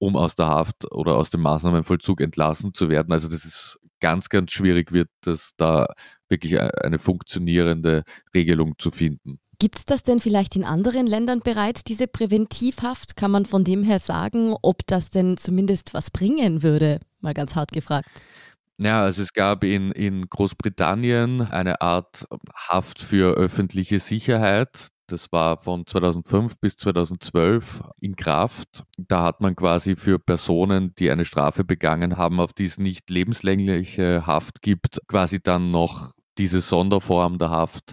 um 0.02 0.16
aus 0.16 0.34
der 0.34 0.48
Haft 0.48 0.90
oder 0.90 1.16
aus 1.16 1.30
dem 1.30 1.42
Maßnahmenvollzug 1.42 2.20
entlassen 2.20 2.74
zu 2.74 2.88
werden. 2.88 3.12
Also 3.12 3.28
das 3.28 3.44
ist 3.44 3.78
ganz, 4.00 4.28
ganz 4.28 4.50
schwierig 4.50 4.90
wird, 4.90 5.08
das 5.20 5.52
da 5.56 5.86
wirklich 6.28 6.60
eine 6.60 6.98
funktionierende 6.98 8.02
Regelung 8.34 8.74
zu 8.78 8.90
finden. 8.90 9.38
Gibt 9.60 9.78
es 9.78 9.84
das 9.84 10.02
denn 10.02 10.18
vielleicht 10.18 10.56
in 10.56 10.64
anderen 10.64 11.06
Ländern 11.06 11.38
bereits, 11.38 11.84
diese 11.84 12.08
Präventivhaft? 12.08 13.14
Kann 13.14 13.30
man 13.30 13.46
von 13.46 13.62
dem 13.62 13.84
her 13.84 14.00
sagen, 14.00 14.56
ob 14.60 14.84
das 14.88 15.10
denn 15.10 15.36
zumindest 15.36 15.94
was 15.94 16.10
bringen 16.10 16.64
würde? 16.64 16.98
Mal 17.20 17.32
ganz 17.32 17.54
hart 17.54 17.70
gefragt. 17.70 18.08
Ja, 18.84 19.02
also 19.02 19.22
es 19.22 19.32
gab 19.32 19.62
in, 19.62 19.92
in 19.92 20.28
Großbritannien 20.28 21.40
eine 21.42 21.80
Art 21.80 22.26
Haft 22.56 23.00
für 23.00 23.34
öffentliche 23.34 24.00
Sicherheit. 24.00 24.88
Das 25.06 25.30
war 25.30 25.60
von 25.62 25.86
2005 25.86 26.58
bis 26.58 26.76
2012 26.76 27.82
in 28.00 28.16
Kraft. 28.16 28.82
Da 28.98 29.22
hat 29.22 29.40
man 29.40 29.54
quasi 29.54 29.94
für 29.94 30.18
Personen, 30.18 30.94
die 30.96 31.10
eine 31.12 31.24
Strafe 31.24 31.64
begangen 31.64 32.16
haben, 32.16 32.40
auf 32.40 32.52
die 32.54 32.64
es 32.64 32.78
nicht 32.78 33.08
lebenslängliche 33.08 34.26
Haft 34.26 34.62
gibt, 34.62 35.00
quasi 35.06 35.40
dann 35.40 35.70
noch 35.70 36.12
diese 36.38 36.60
Sonderform 36.60 37.38
der 37.38 37.50
Haft 37.50 37.92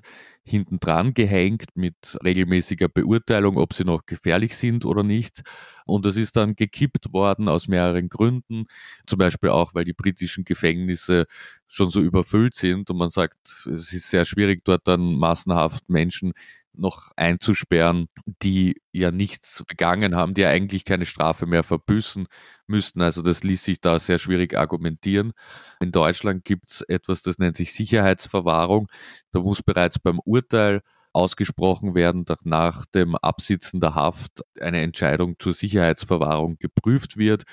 hinten 0.50 0.80
dran 0.80 1.14
gehängt 1.14 1.66
mit 1.76 2.18
regelmäßiger 2.24 2.90
Beurteilung, 2.90 3.58
ob 3.58 3.74
sie 3.74 3.86
noch 3.86 4.06
gefährlich 4.06 4.56
sind 4.56 4.86
oder 4.86 5.04
nicht. 5.04 5.42
Und 5.86 6.06
das 6.06 6.18
ist 6.18 6.36
dann 6.36 6.56
gekippt 6.56 7.14
worden 7.14 7.48
aus 7.50 7.68
mehreren 7.68 8.10
Gründen. 8.10 8.66
Zum 9.08 9.20
Beispiel 9.20 9.50
auch, 9.50 9.74
weil 9.76 9.86
die 9.86 9.94
britischen 9.94 10.44
Gefängnisse 10.44 11.26
schon 11.68 11.90
so 11.90 12.02
überfüllt 12.02 12.56
sind 12.56 12.90
und 12.90 12.98
man 12.98 13.10
sagt, 13.10 13.38
es 13.68 13.94
ist 13.94 14.10
sehr 14.10 14.26
schwierig, 14.26 14.64
dort 14.66 14.88
dann 14.88 15.16
massenhaft 15.18 15.90
Menschen 15.90 16.34
noch 16.80 17.12
einzusperren, 17.16 18.08
die 18.42 18.82
ja 18.92 19.12
nichts 19.12 19.64
begangen 19.68 20.16
haben, 20.16 20.34
die 20.34 20.42
ja 20.42 20.50
eigentlich 20.50 20.86
keine 20.86 21.06
Strafe 21.06 21.46
mehr 21.46 21.64
verbüßen 21.64 22.28
müssten. 22.68 23.02
Also 23.02 23.22
das 23.22 23.44
ließ 23.44 23.64
sich 23.64 23.82
da 23.82 24.00
sehr 24.00 24.20
schwierig 24.20 24.58
argumentieren. 24.58 25.34
In 25.80 25.92
Deutschland 25.92 26.46
gibt 26.46 26.72
es 26.72 26.82
etwas, 26.82 27.22
das 27.22 27.38
nennt 27.38 27.58
sich 27.58 27.74
Sicherheitsverwahrung. 27.74 28.88
Da 29.32 29.40
muss 29.42 29.62
bereits 29.62 30.00
beim 30.00 30.20
Urteil 30.20 30.82
ausgesprochen 31.14 31.96
werden, 31.96 32.26
dass 32.26 32.46
nach 32.46 32.86
dem 32.86 33.16
Absitzen 33.16 33.80
der 33.80 33.96
Haft 33.96 34.44
eine 34.60 34.82
Entscheidung 34.82 35.36
zur 35.40 35.54
Sicherheitsverwahrung 35.54 36.58
geprüft 36.60 37.18
wird. 37.18 37.44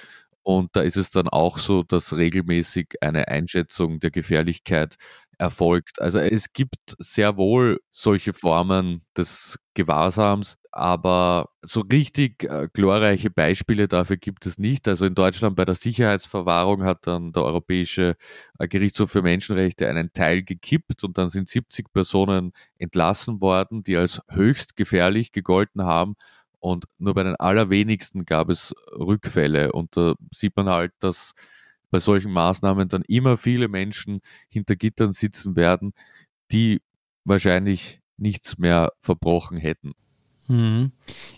Und 0.42 0.76
da 0.76 0.82
ist 0.82 0.96
es 0.96 1.10
dann 1.10 1.28
auch 1.28 1.58
so, 1.58 1.82
dass 1.82 2.12
regelmäßig 2.16 2.94
eine 3.00 3.26
Einschätzung 3.28 3.98
der 3.98 4.12
Gefährlichkeit 4.12 4.96
erfolgt. 5.38 6.00
Also 6.00 6.18
es 6.18 6.52
gibt 6.52 6.96
sehr 6.98 7.36
wohl 7.36 7.80
solche 7.90 8.32
Formen 8.32 9.04
des 9.16 9.58
Gewahrsams, 9.74 10.56
aber 10.72 11.50
so 11.62 11.80
richtig 11.80 12.44
äh, 12.44 12.68
glorreiche 12.72 13.30
Beispiele 13.30 13.88
dafür 13.88 14.16
gibt 14.16 14.46
es 14.46 14.58
nicht. 14.58 14.88
Also 14.88 15.04
in 15.04 15.14
Deutschland 15.14 15.56
bei 15.56 15.64
der 15.64 15.74
Sicherheitsverwahrung 15.74 16.84
hat 16.84 17.06
dann 17.06 17.32
der 17.32 17.44
Europäische 17.44 18.16
äh, 18.58 18.68
Gerichtshof 18.68 19.10
für 19.10 19.22
Menschenrechte 19.22 19.88
einen 19.88 20.12
Teil 20.12 20.42
gekippt 20.42 21.04
und 21.04 21.18
dann 21.18 21.28
sind 21.28 21.48
70 21.48 21.92
Personen 21.92 22.52
entlassen 22.78 23.40
worden, 23.40 23.82
die 23.82 23.96
als 23.96 24.22
höchst 24.30 24.76
gefährlich 24.76 25.32
gegolten 25.32 25.82
haben. 25.82 26.14
Und 26.58 26.86
nur 26.98 27.14
bei 27.14 27.22
den 27.22 27.36
allerwenigsten 27.36 28.24
gab 28.24 28.48
es 28.48 28.74
Rückfälle. 28.92 29.72
Und 29.72 29.96
da 29.96 30.14
sieht 30.32 30.56
man 30.56 30.68
halt, 30.68 30.92
dass 31.00 31.34
bei 31.96 32.00
solchen 32.00 32.30
Maßnahmen 32.30 32.90
dann 32.90 33.00
immer 33.08 33.38
viele 33.38 33.68
Menschen 33.68 34.20
hinter 34.50 34.76
Gittern 34.76 35.14
sitzen 35.14 35.56
werden, 35.56 35.94
die 36.52 36.82
wahrscheinlich 37.24 38.00
nichts 38.18 38.58
mehr 38.58 38.92
verbrochen 39.00 39.56
hätten. 39.56 39.92
Hm. 40.44 40.92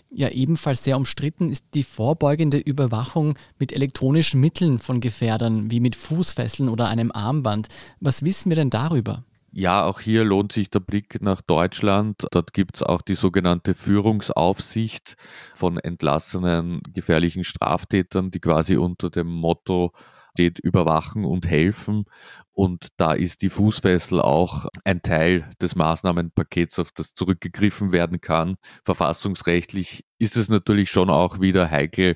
Ja, 0.09 0.27
ebenfalls 0.27 0.83
sehr 0.83 0.97
umstritten 0.97 1.49
ist 1.49 1.63
die 1.75 1.83
vorbeugende 1.83 2.57
Überwachung 2.57 3.37
mit 3.57 3.71
elektronischen 3.71 4.41
Mitteln 4.41 4.79
von 4.79 4.99
Gefährdern, 4.99 5.71
wie 5.71 5.79
mit 5.79 5.95
Fußfesseln 5.95 6.67
oder 6.67 6.89
einem 6.89 7.13
Armband. 7.13 7.69
Was 8.01 8.25
wissen 8.25 8.49
wir 8.49 8.57
denn 8.57 8.69
darüber? 8.69 9.23
Ja, 9.51 9.85
auch 9.85 9.99
hier 9.99 10.25
lohnt 10.25 10.51
sich 10.51 10.69
der 10.69 10.81
Blick 10.81 11.21
nach 11.21 11.41
Deutschland. 11.41 12.27
Dort 12.31 12.53
gibt 12.53 12.75
es 12.75 12.83
auch 12.83 13.01
die 13.01 13.15
sogenannte 13.15 13.73
Führungsaufsicht 13.75 15.15
von 15.55 15.77
entlassenen 15.77 16.81
gefährlichen 16.93 17.43
Straftätern, 17.43 18.29
die 18.29 18.39
quasi 18.39 18.75
unter 18.75 19.09
dem 19.09 19.27
Motto 19.27 19.91
steht 20.33 20.59
überwachen 20.59 21.25
und 21.25 21.47
helfen. 21.47 22.05
Und 22.51 22.89
da 22.97 23.13
ist 23.13 23.41
die 23.41 23.49
Fußfessel 23.49 24.21
auch 24.21 24.65
ein 24.83 25.01
Teil 25.01 25.49
des 25.61 25.75
Maßnahmenpakets, 25.75 26.79
auf 26.79 26.91
das 26.91 27.13
zurückgegriffen 27.13 27.91
werden 27.91 28.21
kann. 28.21 28.55
Verfassungsrechtlich 28.83 30.03
ist 30.17 30.35
es 30.35 30.49
natürlich 30.49 30.89
schon 30.89 31.09
auch 31.09 31.39
wieder 31.39 31.71
heikel, 31.71 32.15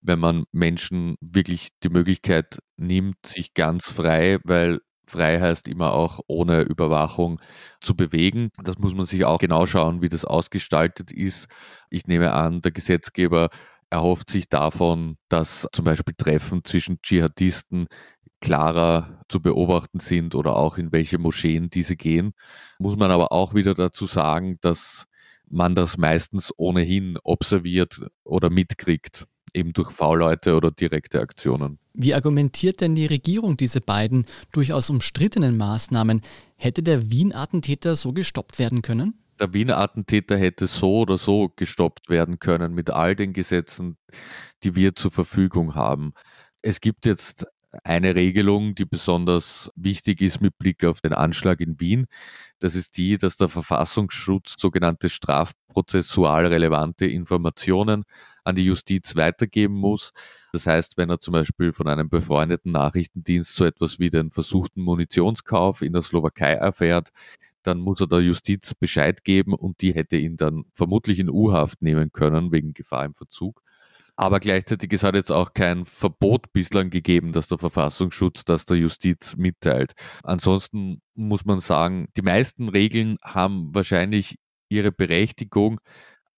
wenn 0.00 0.18
man 0.18 0.44
Menschen 0.52 1.16
wirklich 1.20 1.68
die 1.82 1.90
Möglichkeit 1.90 2.58
nimmt, 2.76 3.24
sich 3.24 3.54
ganz 3.54 3.90
frei, 3.90 4.38
weil 4.44 4.80
frei 5.06 5.40
heißt 5.40 5.68
immer 5.68 5.92
auch 5.92 6.20
ohne 6.26 6.62
Überwachung 6.62 7.40
zu 7.80 7.94
bewegen. 7.94 8.50
Das 8.64 8.78
muss 8.78 8.94
man 8.94 9.06
sich 9.06 9.24
auch 9.24 9.38
genau 9.38 9.66
schauen, 9.66 10.02
wie 10.02 10.08
das 10.08 10.24
ausgestaltet 10.24 11.12
ist. 11.12 11.46
Ich 11.90 12.06
nehme 12.06 12.32
an, 12.32 12.62
der 12.62 12.72
Gesetzgeber 12.72 13.50
erhofft 13.92 14.30
sich 14.30 14.48
davon, 14.48 15.16
dass 15.28 15.68
zum 15.72 15.84
Beispiel 15.84 16.14
Treffen 16.16 16.64
zwischen 16.64 17.00
Dschihadisten 17.02 17.86
klarer 18.40 19.22
zu 19.28 19.40
beobachten 19.40 20.00
sind 20.00 20.34
oder 20.34 20.56
auch 20.56 20.78
in 20.78 20.90
welche 20.92 21.18
Moscheen 21.18 21.70
diese 21.70 21.94
gehen. 21.94 22.32
Muss 22.78 22.96
man 22.96 23.10
aber 23.10 23.32
auch 23.32 23.54
wieder 23.54 23.74
dazu 23.74 24.06
sagen, 24.06 24.58
dass 24.62 25.04
man 25.48 25.74
das 25.74 25.98
meistens 25.98 26.52
ohnehin 26.56 27.18
observiert 27.22 28.00
oder 28.24 28.48
mitkriegt, 28.48 29.26
eben 29.52 29.74
durch 29.74 29.90
V-Leute 29.90 30.56
oder 30.56 30.70
direkte 30.70 31.20
Aktionen. 31.20 31.78
Wie 31.92 32.14
argumentiert 32.14 32.80
denn 32.80 32.94
die 32.94 33.06
Regierung 33.06 33.58
diese 33.58 33.82
beiden 33.82 34.24
durchaus 34.50 34.88
umstrittenen 34.88 35.58
Maßnahmen? 35.58 36.22
Hätte 36.56 36.82
der 36.82 37.10
Wien-Attentäter 37.10 37.94
so 37.94 38.14
gestoppt 38.14 38.58
werden 38.58 38.80
können? 38.80 39.21
Der 39.42 39.52
Wiener 39.52 39.78
Attentäter 39.78 40.36
hätte 40.36 40.68
so 40.68 41.00
oder 41.00 41.18
so 41.18 41.52
gestoppt 41.56 42.08
werden 42.08 42.38
können 42.38 42.74
mit 42.74 42.90
all 42.90 43.16
den 43.16 43.32
Gesetzen, 43.32 43.98
die 44.62 44.76
wir 44.76 44.94
zur 44.94 45.10
Verfügung 45.10 45.74
haben. 45.74 46.12
Es 46.62 46.80
gibt 46.80 47.06
jetzt 47.06 47.44
eine 47.82 48.14
Regelung, 48.14 48.76
die 48.76 48.84
besonders 48.84 49.72
wichtig 49.74 50.20
ist 50.20 50.40
mit 50.40 50.58
Blick 50.58 50.84
auf 50.84 51.00
den 51.00 51.12
Anschlag 51.12 51.60
in 51.60 51.80
Wien. 51.80 52.06
Das 52.60 52.76
ist 52.76 52.96
die, 52.96 53.18
dass 53.18 53.36
der 53.36 53.48
Verfassungsschutz 53.48 54.54
sogenannte 54.58 55.08
strafprozessual 55.08 56.46
relevante 56.46 57.06
Informationen 57.06 58.04
an 58.44 58.54
die 58.54 58.64
Justiz 58.64 59.16
weitergeben 59.16 59.74
muss. 59.74 60.12
Das 60.52 60.66
heißt, 60.66 60.98
wenn 60.98 61.10
er 61.10 61.18
zum 61.18 61.32
Beispiel 61.32 61.72
von 61.72 61.88
einem 61.88 62.10
befreundeten 62.10 62.70
Nachrichtendienst 62.72 63.56
so 63.56 63.64
etwas 63.64 63.98
wie 63.98 64.10
den 64.10 64.30
versuchten 64.30 64.82
Munitionskauf 64.82 65.82
in 65.82 65.94
der 65.94 66.02
Slowakei 66.02 66.52
erfährt, 66.52 67.10
dann 67.62 67.78
muss 67.78 68.00
er 68.00 68.06
der 68.06 68.20
Justiz 68.20 68.74
Bescheid 68.74 69.24
geben 69.24 69.54
und 69.54 69.80
die 69.80 69.94
hätte 69.94 70.16
ihn 70.16 70.36
dann 70.36 70.64
vermutlich 70.74 71.18
in 71.18 71.30
U-Haft 71.30 71.82
nehmen 71.82 72.12
können 72.12 72.52
wegen 72.52 72.72
Gefahr 72.72 73.04
im 73.04 73.14
Verzug. 73.14 73.62
Aber 74.16 74.40
gleichzeitig 74.40 74.92
es 74.92 75.02
hat 75.02 75.14
jetzt 75.14 75.32
auch 75.32 75.54
kein 75.54 75.86
Verbot 75.86 76.52
bislang 76.52 76.90
gegeben, 76.90 77.32
dass 77.32 77.48
der 77.48 77.58
Verfassungsschutz 77.58 78.44
das 78.44 78.66
der 78.66 78.76
Justiz 78.76 79.36
mitteilt. 79.36 79.94
Ansonsten 80.22 81.00
muss 81.14 81.44
man 81.44 81.60
sagen, 81.60 82.06
die 82.16 82.22
meisten 82.22 82.68
Regeln 82.68 83.16
haben 83.22 83.74
wahrscheinlich 83.74 84.36
ihre 84.68 84.92
Berechtigung, 84.92 85.80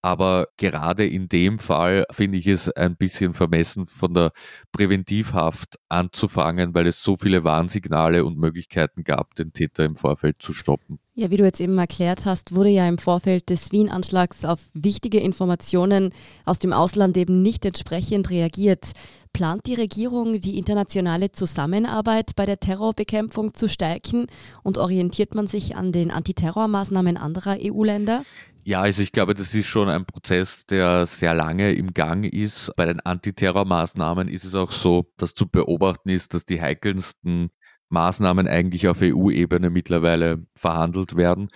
aber 0.05 0.49
gerade 0.59 1.07
in 1.07 1.31
dem 1.31 1.59
Fall 1.59 2.05
finde 2.11 2.37
ich 2.37 2.47
es 2.47 2.69
ein 2.69 2.95
bisschen 2.95 3.33
vermessen, 3.33 3.87
von 3.87 4.13
der 4.13 4.33
Präventivhaft 4.71 5.79
anzufangen, 5.89 6.75
weil 6.75 6.87
es 6.87 7.03
so 7.03 7.17
viele 7.17 7.43
Warnsignale 7.43 8.27
und 8.27 8.37
Möglichkeiten 8.37 9.03
gab, 9.03 9.35
den 9.35 9.55
Täter 9.55 9.83
im 9.87 9.97
Vorfeld 9.97 10.43
zu 10.43 10.53
stoppen. 10.53 10.99
Ja, 11.15 11.31
wie 11.31 11.39
du 11.39 11.45
jetzt 11.45 11.61
eben 11.61 11.79
erklärt 11.79 12.27
hast, 12.27 12.55
wurde 12.55 12.69
ja 12.69 12.87
im 12.87 12.99
Vorfeld 12.99 13.49
des 13.49 13.73
Wien-Anschlags 13.73 14.45
auf 14.45 14.69
wichtige 14.75 15.21
Informationen 15.21 16.13
aus 16.45 16.59
dem 16.59 16.75
Ausland 16.75 17.17
eben 17.17 17.41
nicht 17.41 17.65
entsprechend 17.65 18.29
reagiert. 18.29 18.93
Plant 19.33 19.67
die 19.67 19.75
Regierung, 19.75 20.39
die 20.39 20.59
internationale 20.59 21.33
Zusammenarbeit 21.33 22.33
bei 22.37 22.45
der 22.45 22.61
Terrorbekämpfung 22.61 23.55
zu 23.55 23.71
stärken 23.71 24.27
und 24.63 24.77
orientiert 24.77 25.35
man 25.35 25.47
sich 25.47 25.77
an 25.77 25.93
den 25.93 26.11
Antiterrormaßnahmen 26.11 27.17
anderer 27.17 27.57
EU-Länder? 27.59 28.23
Ja, 28.67 28.81
also 28.81 29.03
ich 29.03 29.13
glaube, 29.13 29.35
das 29.35 29.55
ist 29.55 29.67
schon 29.67 29.91
ein 29.91 30.07
Prozess, 30.07 30.65
der 30.65 31.07
sehr 31.07 31.35
lange 31.35 31.73
im 31.75 31.93
Gang 31.93 32.25
ist. 32.25 32.73
Bei 32.77 32.87
den 32.87 32.99
Antiterrormaßnahmen 33.01 34.27
ist 34.27 34.45
es 34.45 34.55
auch 34.55 34.73
so, 34.73 35.13
dass 35.19 35.35
zu 35.35 35.47
beobachten 35.47 36.09
ist, 36.09 36.33
dass 36.33 36.47
die 36.47 36.63
heikelsten 36.63 37.51
Maßnahmen 37.91 38.49
eigentlich 38.49 38.89
auf 38.89 39.03
EU-Ebene 39.03 39.69
mittlerweile 39.69 40.47
verhandelt 40.57 41.15
werden. 41.15 41.51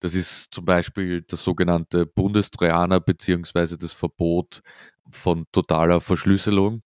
Das 0.00 0.14
ist 0.14 0.48
zum 0.52 0.64
Beispiel 0.64 1.22
das 1.22 1.44
sogenannte 1.44 2.06
Bundestrojaner 2.06 2.98
beziehungsweise 3.00 3.78
das 3.78 3.92
Verbot 3.92 4.62
von 5.10 5.46
totaler 5.52 6.00
Verschlüsselung. 6.00 6.82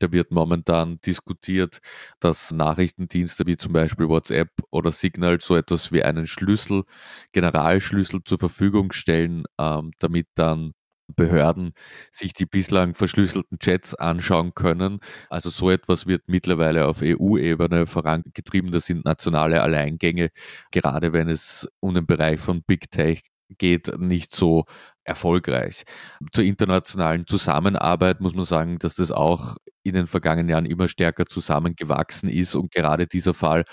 Da 0.00 0.12
wird 0.12 0.30
momentan 0.30 1.00
diskutiert, 1.04 1.80
dass 2.20 2.50
Nachrichtendienste 2.52 3.46
wie 3.46 3.56
zum 3.56 3.72
Beispiel 3.72 4.08
WhatsApp 4.08 4.50
oder 4.70 4.92
Signal 4.92 5.40
so 5.40 5.56
etwas 5.56 5.92
wie 5.92 6.02
einen 6.04 6.26
Schlüssel, 6.26 6.84
Generalschlüssel 7.32 8.22
zur 8.24 8.38
Verfügung 8.38 8.92
stellen, 8.92 9.44
ähm, 9.58 9.92
damit 9.98 10.28
dann 10.34 10.72
Behörden 11.16 11.72
sich 12.10 12.32
die 12.32 12.46
bislang 12.46 12.94
verschlüsselten 12.94 13.58
Chats 13.58 13.94
anschauen 13.94 14.54
können. 14.54 15.00
Also 15.28 15.50
so 15.50 15.70
etwas 15.70 16.06
wird 16.06 16.22
mittlerweile 16.28 16.86
auf 16.86 17.02
EU-Ebene 17.02 17.86
vorangetrieben. 17.86 18.70
Das 18.72 18.86
sind 18.86 19.04
nationale 19.04 19.62
Alleingänge, 19.62 20.30
gerade 20.70 21.12
wenn 21.12 21.28
es 21.28 21.68
um 21.80 21.94
den 21.94 22.06
Bereich 22.06 22.40
von 22.40 22.62
Big 22.62 22.90
Tech 22.90 23.22
geht, 23.58 23.98
nicht 23.98 24.34
so 24.34 24.64
erfolgreich. 25.04 25.84
Zur 26.32 26.44
internationalen 26.44 27.26
Zusammenarbeit 27.26 28.20
muss 28.20 28.34
man 28.34 28.44
sagen, 28.44 28.78
dass 28.78 28.96
das 28.96 29.12
auch 29.12 29.56
in 29.82 29.94
den 29.94 30.06
vergangenen 30.06 30.48
Jahren 30.48 30.66
immer 30.66 30.88
stärker 30.88 31.26
zusammengewachsen 31.26 32.28
ist 32.28 32.54
und 32.54 32.72
gerade 32.72 33.06
dieser 33.06 33.34
Fall 33.34 33.64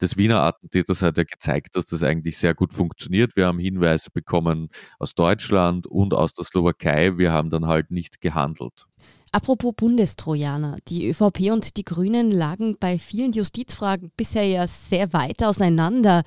des 0.00 0.16
Wiener 0.16 0.42
Attentäters 0.42 1.02
hat 1.02 1.16
ja 1.18 1.24
gezeigt, 1.24 1.74
dass 1.76 1.86
das 1.86 2.02
eigentlich 2.02 2.38
sehr 2.38 2.54
gut 2.54 2.72
funktioniert. 2.72 3.34
Wir 3.36 3.46
haben 3.46 3.58
Hinweise 3.58 4.10
bekommen 4.12 4.68
aus 4.98 5.14
Deutschland 5.14 5.86
und 5.86 6.14
aus 6.14 6.34
der 6.34 6.44
Slowakei. 6.44 7.18
Wir 7.18 7.32
haben 7.32 7.50
dann 7.50 7.66
halt 7.66 7.90
nicht 7.90 8.20
gehandelt. 8.20 8.86
Apropos 9.32 9.74
Bundestrojaner. 9.76 10.78
Die 10.88 11.08
ÖVP 11.08 11.50
und 11.50 11.76
die 11.76 11.84
Grünen 11.84 12.30
lagen 12.30 12.76
bei 12.78 12.98
vielen 12.98 13.32
Justizfragen 13.32 14.10
bisher 14.16 14.46
ja 14.46 14.66
sehr 14.66 15.12
weit 15.12 15.42
auseinander. 15.42 16.22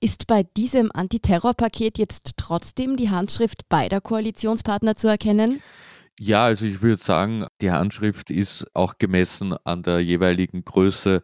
Ist 0.00 0.26
bei 0.26 0.42
diesem 0.56 0.90
Antiterrorpaket 0.92 1.98
jetzt 1.98 2.32
trotzdem 2.36 2.96
die 2.96 3.10
Handschrift 3.10 3.68
beider 3.68 4.00
Koalitionspartner 4.00 4.96
zu 4.96 5.08
erkennen? 5.08 5.62
Ja, 6.18 6.44
also 6.44 6.66
ich 6.66 6.82
würde 6.82 7.02
sagen, 7.02 7.46
die 7.60 7.70
Handschrift 7.70 8.30
ist 8.30 8.66
auch 8.74 8.98
gemessen 8.98 9.54
an 9.64 9.82
der 9.82 10.00
jeweiligen 10.00 10.64
Größe 10.64 11.22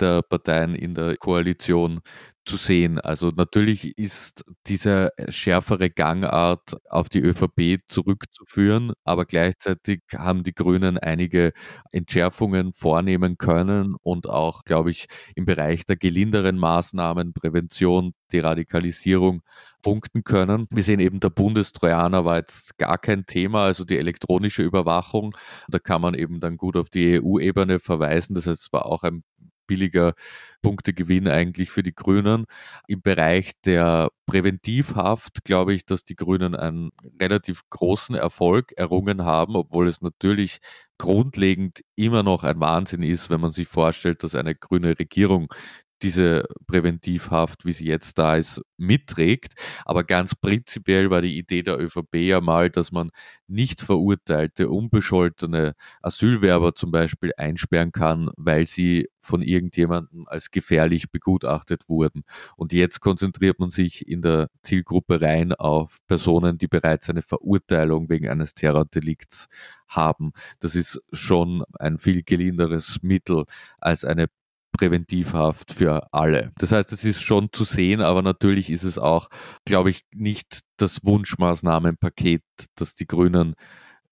der 0.00 0.22
Parteien 0.22 0.74
in 0.74 0.94
der 0.94 1.16
Koalition 1.16 2.00
zu 2.44 2.56
sehen. 2.56 2.98
Also 2.98 3.30
natürlich 3.30 3.96
ist 3.98 4.44
diese 4.66 5.10
schärfere 5.28 5.90
Gangart 5.90 6.76
auf 6.88 7.08
die 7.08 7.20
ÖVP 7.20 7.80
zurückzuführen, 7.86 8.92
aber 9.04 9.24
gleichzeitig 9.24 10.00
haben 10.16 10.42
die 10.42 10.54
Grünen 10.54 10.98
einige 10.98 11.52
Entschärfungen 11.92 12.72
vornehmen 12.72 13.36
können 13.38 13.94
und 14.02 14.28
auch, 14.28 14.62
glaube 14.64 14.90
ich, 14.90 15.06
im 15.34 15.44
Bereich 15.44 15.84
der 15.86 15.96
gelinderen 15.96 16.58
Maßnahmen, 16.58 17.34
Prävention, 17.34 18.12
Deradikalisierung 18.32 19.42
punkten 19.82 20.24
können. 20.24 20.66
Wir 20.70 20.82
sehen 20.82 21.00
eben, 21.00 21.20
der 21.20 21.30
Bundestrojaner 21.30 22.24
war 22.24 22.36
jetzt 22.36 22.78
gar 22.78 22.98
kein 22.98 23.26
Thema, 23.26 23.64
also 23.64 23.84
die 23.84 23.98
elektronische 23.98 24.62
Überwachung. 24.62 25.36
Da 25.68 25.78
kann 25.78 26.02
man 26.02 26.14
eben 26.14 26.40
dann 26.40 26.56
gut 26.56 26.76
auf 26.76 26.90
die 26.90 27.20
EU-Ebene 27.20 27.80
verweisen. 27.80 28.34
Das 28.34 28.46
heißt, 28.46 28.62
es 28.62 28.72
war 28.72 28.86
auch 28.86 29.02
ein 29.02 29.22
billiger 29.70 30.14
Punktegewinn 30.62 31.28
eigentlich 31.28 31.70
für 31.70 31.84
die 31.84 31.94
Grünen. 31.94 32.46
Im 32.88 33.02
Bereich 33.02 33.52
der 33.64 34.10
Präventivhaft 34.26 35.44
glaube 35.44 35.74
ich, 35.74 35.86
dass 35.86 36.04
die 36.04 36.16
Grünen 36.16 36.56
einen 36.56 36.90
relativ 37.20 37.62
großen 37.70 38.16
Erfolg 38.16 38.72
errungen 38.76 39.24
haben, 39.24 39.54
obwohl 39.54 39.86
es 39.86 40.00
natürlich 40.02 40.58
grundlegend 40.98 41.82
immer 41.94 42.24
noch 42.24 42.42
ein 42.42 42.58
Wahnsinn 42.58 43.04
ist, 43.04 43.30
wenn 43.30 43.40
man 43.40 43.52
sich 43.52 43.68
vorstellt, 43.68 44.24
dass 44.24 44.34
eine 44.34 44.56
grüne 44.56 44.98
Regierung 44.98 45.52
diese 46.02 46.44
Präventivhaft, 46.66 47.64
wie 47.64 47.72
sie 47.72 47.86
jetzt 47.86 48.18
da 48.18 48.36
ist, 48.36 48.60
mitträgt. 48.76 49.54
Aber 49.84 50.04
ganz 50.04 50.34
prinzipiell 50.34 51.10
war 51.10 51.22
die 51.22 51.38
Idee 51.38 51.62
der 51.62 51.78
ÖVP 51.80 52.16
ja 52.16 52.40
mal, 52.40 52.70
dass 52.70 52.92
man 52.92 53.10
nicht 53.46 53.80
verurteilte, 53.80 54.70
unbescholtene 54.70 55.74
Asylwerber 56.02 56.74
zum 56.74 56.90
Beispiel 56.90 57.32
einsperren 57.36 57.92
kann, 57.92 58.30
weil 58.36 58.66
sie 58.66 59.08
von 59.22 59.42
irgendjemandem 59.42 60.26
als 60.26 60.50
gefährlich 60.50 61.10
begutachtet 61.10 61.88
wurden. 61.88 62.22
Und 62.56 62.72
jetzt 62.72 63.00
konzentriert 63.00 63.58
man 63.58 63.70
sich 63.70 64.08
in 64.08 64.22
der 64.22 64.48
Zielgruppe 64.62 65.20
rein 65.20 65.52
auf 65.52 65.98
Personen, 66.06 66.58
die 66.58 66.68
bereits 66.68 67.10
eine 67.10 67.22
Verurteilung 67.22 68.08
wegen 68.08 68.28
eines 68.28 68.54
Terrordelikts 68.54 69.48
haben. 69.88 70.32
Das 70.60 70.74
ist 70.74 71.02
schon 71.12 71.64
ein 71.78 71.98
viel 71.98 72.22
gelinderes 72.22 72.98
Mittel 73.02 73.44
als 73.78 74.04
eine 74.04 74.26
Präventivhaft 74.72 75.72
für 75.72 76.12
alle. 76.12 76.52
Das 76.58 76.72
heißt, 76.72 76.92
es 76.92 77.04
ist 77.04 77.22
schon 77.22 77.48
zu 77.52 77.64
sehen, 77.64 78.00
aber 78.00 78.22
natürlich 78.22 78.70
ist 78.70 78.84
es 78.84 78.98
auch, 78.98 79.28
glaube 79.64 79.90
ich, 79.90 80.02
nicht 80.14 80.60
das 80.76 81.04
Wunschmaßnahmenpaket, 81.04 82.42
das 82.76 82.94
die 82.94 83.06
Grünen, 83.06 83.54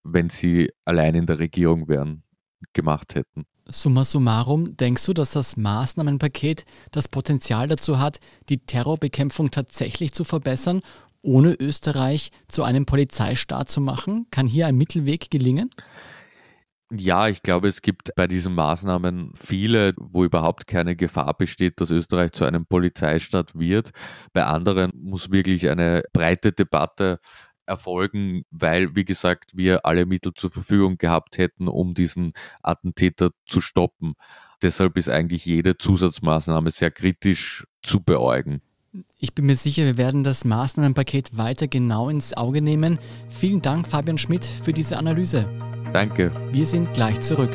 wenn 0.03 0.29
sie 0.29 0.71
allein 0.85 1.15
in 1.15 1.27
der 1.27 1.39
Regierung 1.39 1.89
wären, 1.89 2.23
gemacht 2.73 3.15
hätten. 3.15 3.45
Summa 3.71 4.05
summarum, 4.05 4.77
denkst 4.77 5.05
du, 5.05 5.13
dass 5.13 5.33
das 5.33 5.57
Maßnahmenpaket 5.57 6.65
das 6.91 7.09
Potenzial 7.09 7.69
dazu 7.69 7.99
hat, 7.99 8.19
die 8.49 8.59
Terrorbekämpfung 8.59 9.51
tatsächlich 9.51 10.13
zu 10.15 10.25
verbessern, 10.25 10.81
ohne 11.21 11.55
Österreich 11.55 12.31
zu 12.49 12.63
einem 12.63 12.87
Polizeistaat 12.87 13.69
zu 13.69 13.83
machen? 13.83 14.27
Kann 14.31 14.47
hier 14.47 14.67
ein 14.67 14.77
Mittelweg 14.77 15.31
gelingen? 15.31 15.71
Ja, 16.91 17.29
ich 17.29 17.43
glaube, 17.43 17.69
es 17.69 17.83
gibt 17.83 18.15
bei 18.17 18.27
diesen 18.27 18.55
Maßnahmen 18.55 19.33
viele, 19.35 19.93
wo 19.99 20.25
überhaupt 20.25 20.67
keine 20.67 20.97
Gefahr 20.97 21.37
besteht, 21.37 21.81
dass 21.81 21.91
Österreich 21.91 22.33
zu 22.33 22.47
einem 22.47 22.65
Polizeistaat 22.65 23.59
wird. 23.59 23.91
Bei 24.33 24.45
anderen 24.45 24.93
muss 24.95 25.31
wirklich 25.31 25.69
eine 25.69 26.03
breite 26.15 26.53
Debatte 26.53 27.21
erfolgen, 27.67 28.43
weil, 28.51 28.97
wie 28.97 29.05
gesagt, 29.05 29.51
wir 29.55 29.85
alle 29.85 30.07
Mittel 30.07 30.33
zur 30.35 30.51
Verfügung 30.51 30.97
gehabt 30.97 31.37
hätten, 31.37 31.69
um 31.69 31.93
diesen 31.93 32.33
Attentäter 32.63 33.31
zu 33.47 33.61
stoppen. 33.61 34.15
Deshalb 34.63 34.97
ist 34.97 35.11
eigentlich 35.11 35.45
jede 35.45 35.77
Zusatzmaßnahme 35.77 36.71
sehr 36.71 36.91
kritisch 36.91 37.67
zu 37.83 38.03
beäugen. 38.03 38.63
Ich 39.19 39.35
bin 39.35 39.45
mir 39.45 39.57
sicher, 39.57 39.85
wir 39.85 39.99
werden 39.99 40.25
das 40.25 40.47
Maßnahmenpaket 40.47 41.37
weiter 41.37 41.69
genau 41.69 42.09
ins 42.09 42.35
Auge 42.35 42.63
nehmen. 42.63 42.99
Vielen 43.29 43.61
Dank, 43.61 43.87
Fabian 43.87 44.17
Schmidt, 44.17 44.47
für 44.47 44.73
diese 44.73 44.97
Analyse. 44.97 45.47
Danke. 45.93 46.33
Wir 46.53 46.67
sind 46.67 46.93
gleich 46.95 47.21
zurück. 47.21 47.55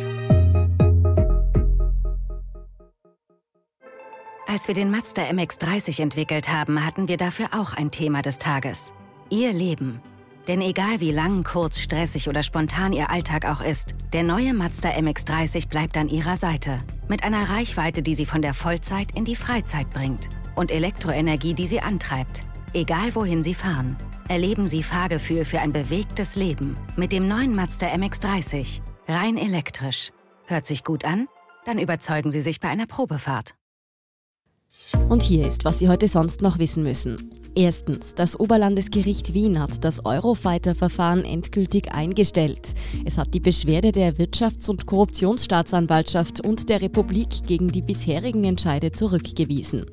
Als 4.48 4.68
wir 4.68 4.76
den 4.76 4.92
Mazda 4.92 5.24
MX30 5.24 6.02
entwickelt 6.02 6.48
haben, 6.48 6.86
hatten 6.86 7.08
wir 7.08 7.18
dafür 7.18 7.48
auch 7.54 7.74
ein 7.74 7.90
Thema 7.90 8.22
des 8.22 8.38
Tages. 8.38 8.94
Ihr 9.30 9.52
Leben. 9.52 10.00
Denn 10.48 10.62
egal 10.62 11.00
wie 11.00 11.12
lang, 11.12 11.44
kurz, 11.44 11.80
stressig 11.80 12.28
oder 12.28 12.44
spontan 12.44 12.94
Ihr 12.94 13.10
Alltag 13.10 13.46
auch 13.46 13.62
ist, 13.62 13.96
der 14.12 14.24
neue 14.24 14.54
Mazda 14.54 14.90
MX30 14.90 15.70
bleibt 15.70 15.98
an 15.98 16.10
Ihrer 16.10 16.38
Seite. 16.38 16.80
Mit 17.08 17.24
einer 17.24 17.50
Reichweite, 17.50 18.04
die 18.04 18.14
Sie 18.14 18.26
von 18.26 18.42
der 18.42 18.54
Vollzeit 18.54 19.18
in 19.18 19.26
die 19.26 19.36
Freizeit 19.36 19.90
bringt. 19.90 20.30
Und 20.56 20.70
Elektroenergie, 20.70 21.54
die 21.54 21.66
Sie 21.66 21.80
antreibt. 21.80 22.44
Egal 22.74 23.16
wohin 23.16 23.42
Sie 23.42 23.54
fahren. 23.54 23.98
Erleben 24.34 24.68
Sie 24.68 24.82
Fahrgefühl 24.82 25.46
für 25.46 25.60
ein 25.60 25.74
bewegtes 25.74 26.36
Leben 26.36 26.76
mit 26.96 27.12
dem 27.12 27.28
neuen 27.28 27.54
Mazda 27.54 27.86
MX30. 27.90 28.82
Rein 29.08 29.38
elektrisch. 29.38 30.10
Hört 30.48 30.66
sich 30.66 30.84
gut 30.84 31.06
an? 31.06 31.28
Dann 31.66 31.78
überzeugen 31.78 32.32
Sie 32.32 32.42
sich 32.42 32.60
bei 32.60 32.68
einer 32.68 32.88
Probefahrt. 32.88 33.54
Und 35.08 35.22
hier 35.22 35.46
ist, 35.46 35.66
was 35.66 35.78
Sie 35.78 35.88
heute 35.88 36.08
sonst 36.08 36.42
noch 36.42 36.58
wissen 36.58 36.82
müssen. 36.82 37.30
Erstens, 37.54 38.16
das 38.16 38.40
Oberlandesgericht 38.40 39.36
Wien 39.36 39.60
hat 39.60 39.86
das 39.86 40.04
Eurofighter-Verfahren 40.04 41.24
endgültig 41.26 41.92
eingestellt. 41.92 42.74
Es 43.06 43.20
hat 43.20 43.36
die 43.36 43.40
Beschwerde 43.40 43.92
der 43.92 44.16
Wirtschafts- 44.16 44.68
und 44.68 44.88
Korruptionsstaatsanwaltschaft 44.88 46.44
und 46.44 46.70
der 46.70 46.82
Republik 46.82 47.46
gegen 47.46 47.72
die 47.72 47.84
bisherigen 47.84 48.46
Entscheide 48.46 48.92
zurückgewiesen. 48.94 49.86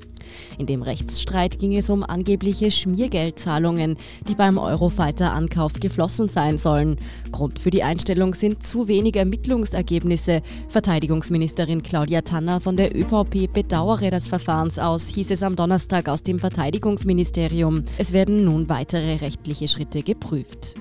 In 0.59 0.67
dem 0.67 0.83
Rechtsstreit 0.83 1.59
ging 1.59 1.77
es 1.77 1.91
um 1.91 2.03
angebliche 2.03 2.71
Schmiergeldzahlungen, 2.71 3.97
die 4.29 4.35
beim 4.35 4.59
Eurofighter-Ankauf 4.59 5.75
geflossen 5.75 6.29
sein 6.29 6.59
sollen. 6.59 6.97
Grund 7.33 7.59
für 7.59 7.71
die 7.71 7.83
Einstellung 7.83 8.35
sind 8.35 8.67
zu 8.67 8.89
wenig 8.89 9.17
Ermittlungsergebnisse. 9.17 10.43
Verteidigungsministerin 10.69 11.83
Claudia 11.83 12.23
Tanner 12.23 12.61
von 12.61 12.77
der 12.77 12.97
ÖVP 12.97 13.53
bedauere 13.53 14.11
das 14.11 14.29
Verfahrens 14.29 14.79
aus, 14.79 15.09
hieß 15.09 15.31
es 15.31 15.43
am 15.43 15.57
Donnerstag 15.57 16.09
aus 16.09 16.23
dem 16.23 16.39
Verteidigungsministerium. 16.39 17.83
Es 17.99 18.13
werden 18.13 18.45
nun 18.45 18.69
weitere 18.69 19.17
rechtliche 19.17 19.69
Schritte 19.69 20.03
geprüft. 20.03 20.75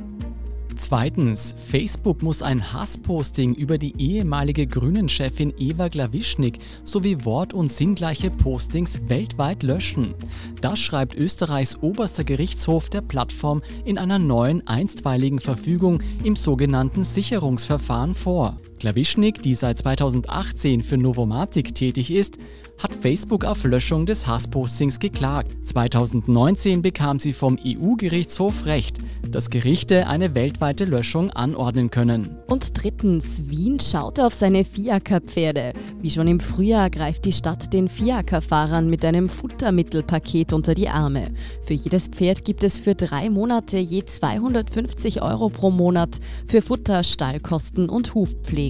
Zweitens, 0.80 1.54
Facebook 1.58 2.24
muss 2.24 2.42
ein 2.42 2.72
Hassposting 2.72 3.54
über 3.54 3.78
die 3.78 3.96
ehemalige 3.98 4.66
Grünen-Chefin 4.66 5.54
Eva 5.58 5.90
Glawischnik 5.90 6.58
sowie 6.86 7.26
wort- 7.26 7.54
und 7.54 7.70
sinngleiche 7.70 8.32
Postings 8.32 9.02
weltweit 9.10 9.64
löschen. 9.64 10.14
Das 10.62 10.80
schreibt 10.80 11.16
Österreichs 11.16 11.78
oberster 11.82 12.24
Gerichtshof 12.24 12.90
der 12.90 13.02
Plattform 13.02 13.62
in 13.84 13.98
einer 13.98 14.20
neuen 14.20 14.66
einstweiligen 14.68 15.40
Verfügung 15.40 16.02
im 16.24 16.38
sogenannten 16.38 17.04
Sicherungsverfahren 17.04 18.16
vor. 18.16 18.58
Klawischnik, 18.80 19.42
die 19.42 19.54
seit 19.54 19.78
2018 19.78 20.82
für 20.82 20.98
Novomatic 20.98 21.76
tätig 21.76 22.12
ist, 22.12 22.38
hat 22.82 22.96
Facebook 22.96 23.44
auf 23.44 23.66
Löschung 23.66 24.06
des 24.06 24.26
Hasspostings 24.26 25.00
geklagt. 25.00 25.52
2019 25.68 26.82
bekam 26.82 27.20
sie 27.20 27.34
vom 27.34 27.60
EU-Gerichtshof 27.64 28.66
Recht, 28.66 29.00
dass 29.30 29.50
Gerichte 29.50 30.08
eine 30.08 30.34
weltweite 30.34 30.86
Löschung 30.86 31.30
anordnen 31.32 31.92
können. 31.92 32.38
Und 32.48 32.82
drittens, 32.82 33.50
Wien 33.50 33.80
schaut 33.82 34.20
auf 34.20 34.34
seine 34.34 34.64
Fiaker-Pferde. 34.64 35.74
Wie 36.02 36.10
schon 36.10 36.30
im 36.30 36.40
Frühjahr 36.40 36.90
greift 36.90 37.26
die 37.26 37.34
Stadt 37.34 37.74
den 37.74 37.90
Fiaker-Fahrern 37.90 38.90
mit 38.90 39.04
einem 39.04 39.28
Futtermittelpaket 39.28 40.54
unter 40.54 40.74
die 40.74 40.88
Arme. 40.88 41.34
Für 41.66 41.74
jedes 41.74 42.08
Pferd 42.08 42.46
gibt 42.46 42.64
es 42.64 42.80
für 42.80 42.96
drei 42.96 43.30
Monate 43.30 43.78
je 43.78 44.06
250 44.06 45.22
Euro 45.22 45.50
pro 45.50 45.70
Monat 45.70 46.20
für 46.48 46.62
Futter, 46.62 47.04
Stallkosten 47.04 47.90
und 47.90 48.16
Hufpflege. 48.16 48.69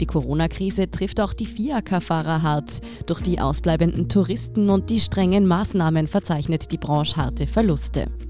Die 0.00 0.06
Corona-Krise 0.06 0.90
trifft 0.90 1.20
auch 1.20 1.32
die 1.32 1.46
Fiaker-Fahrer 1.46 2.42
hart. 2.42 2.80
Durch 3.06 3.20
die 3.20 3.40
ausbleibenden 3.40 4.08
Touristen 4.08 4.70
und 4.70 4.90
die 4.90 5.00
strengen 5.00 5.46
Maßnahmen 5.46 6.06
verzeichnet 6.06 6.72
die 6.72 6.78
Branche 6.78 7.16
harte 7.16 7.46
Verluste. 7.46 8.06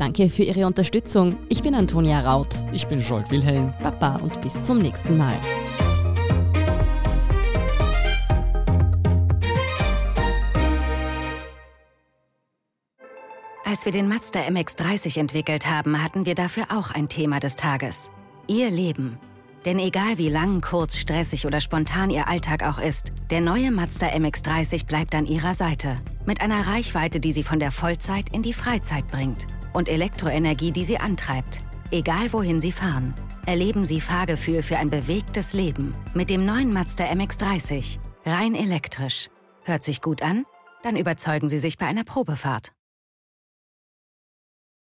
Danke 0.00 0.30
für 0.30 0.44
Ihre 0.44 0.66
Unterstützung. 0.66 1.36
Ich 1.50 1.62
bin 1.62 1.74
Antonia 1.74 2.20
Raut. 2.20 2.54
Ich 2.72 2.86
bin 2.86 3.02
Scholt 3.02 3.30
Wilhelm. 3.30 3.74
Baba 3.82 4.16
und 4.16 4.40
bis 4.40 4.54
zum 4.62 4.78
nächsten 4.78 5.18
Mal. 5.18 5.36
Als 13.62 13.84
wir 13.84 13.92
den 13.92 14.08
Mazda 14.08 14.40
MX30 14.40 15.20
entwickelt 15.20 15.66
haben, 15.66 16.02
hatten 16.02 16.24
wir 16.24 16.34
dafür 16.34 16.68
auch 16.70 16.92
ein 16.92 17.10
Thema 17.10 17.38
des 17.38 17.56
Tages. 17.56 18.10
Ihr 18.46 18.70
Leben. 18.70 19.18
Denn 19.66 19.78
egal 19.78 20.16
wie 20.16 20.30
lang, 20.30 20.62
kurz, 20.62 20.96
stressig 20.96 21.44
oder 21.44 21.60
spontan 21.60 22.08
Ihr 22.08 22.26
Alltag 22.26 22.64
auch 22.64 22.78
ist, 22.78 23.12
der 23.30 23.42
neue 23.42 23.70
Mazda 23.70 24.06
MX30 24.06 24.86
bleibt 24.86 25.14
an 25.14 25.26
Ihrer 25.26 25.52
Seite. 25.52 25.98
Mit 26.24 26.40
einer 26.40 26.66
Reichweite, 26.68 27.20
die 27.20 27.34
Sie 27.34 27.44
von 27.44 27.60
der 27.60 27.70
Vollzeit 27.70 28.30
in 28.32 28.40
die 28.40 28.54
Freizeit 28.54 29.06
bringt 29.08 29.46
und 29.72 29.88
Elektroenergie, 29.88 30.72
die 30.72 30.84
sie 30.84 30.98
antreibt. 30.98 31.62
Egal 31.90 32.32
wohin 32.32 32.60
sie 32.60 32.72
fahren, 32.72 33.14
erleben 33.46 33.86
sie 33.86 34.00
Fahrgefühl 34.00 34.62
für 34.62 34.78
ein 34.78 34.90
bewegtes 34.90 35.52
Leben 35.52 35.94
mit 36.14 36.30
dem 36.30 36.44
neuen 36.44 36.72
Mazda 36.72 37.04
MX30. 37.04 37.98
Rein 38.24 38.54
elektrisch. 38.54 39.28
Hört 39.64 39.84
sich 39.84 40.00
gut 40.00 40.22
an? 40.22 40.44
Dann 40.82 40.96
überzeugen 40.96 41.48
Sie 41.48 41.58
sich 41.58 41.76
bei 41.76 41.86
einer 41.86 42.04
Probefahrt. 42.04 42.72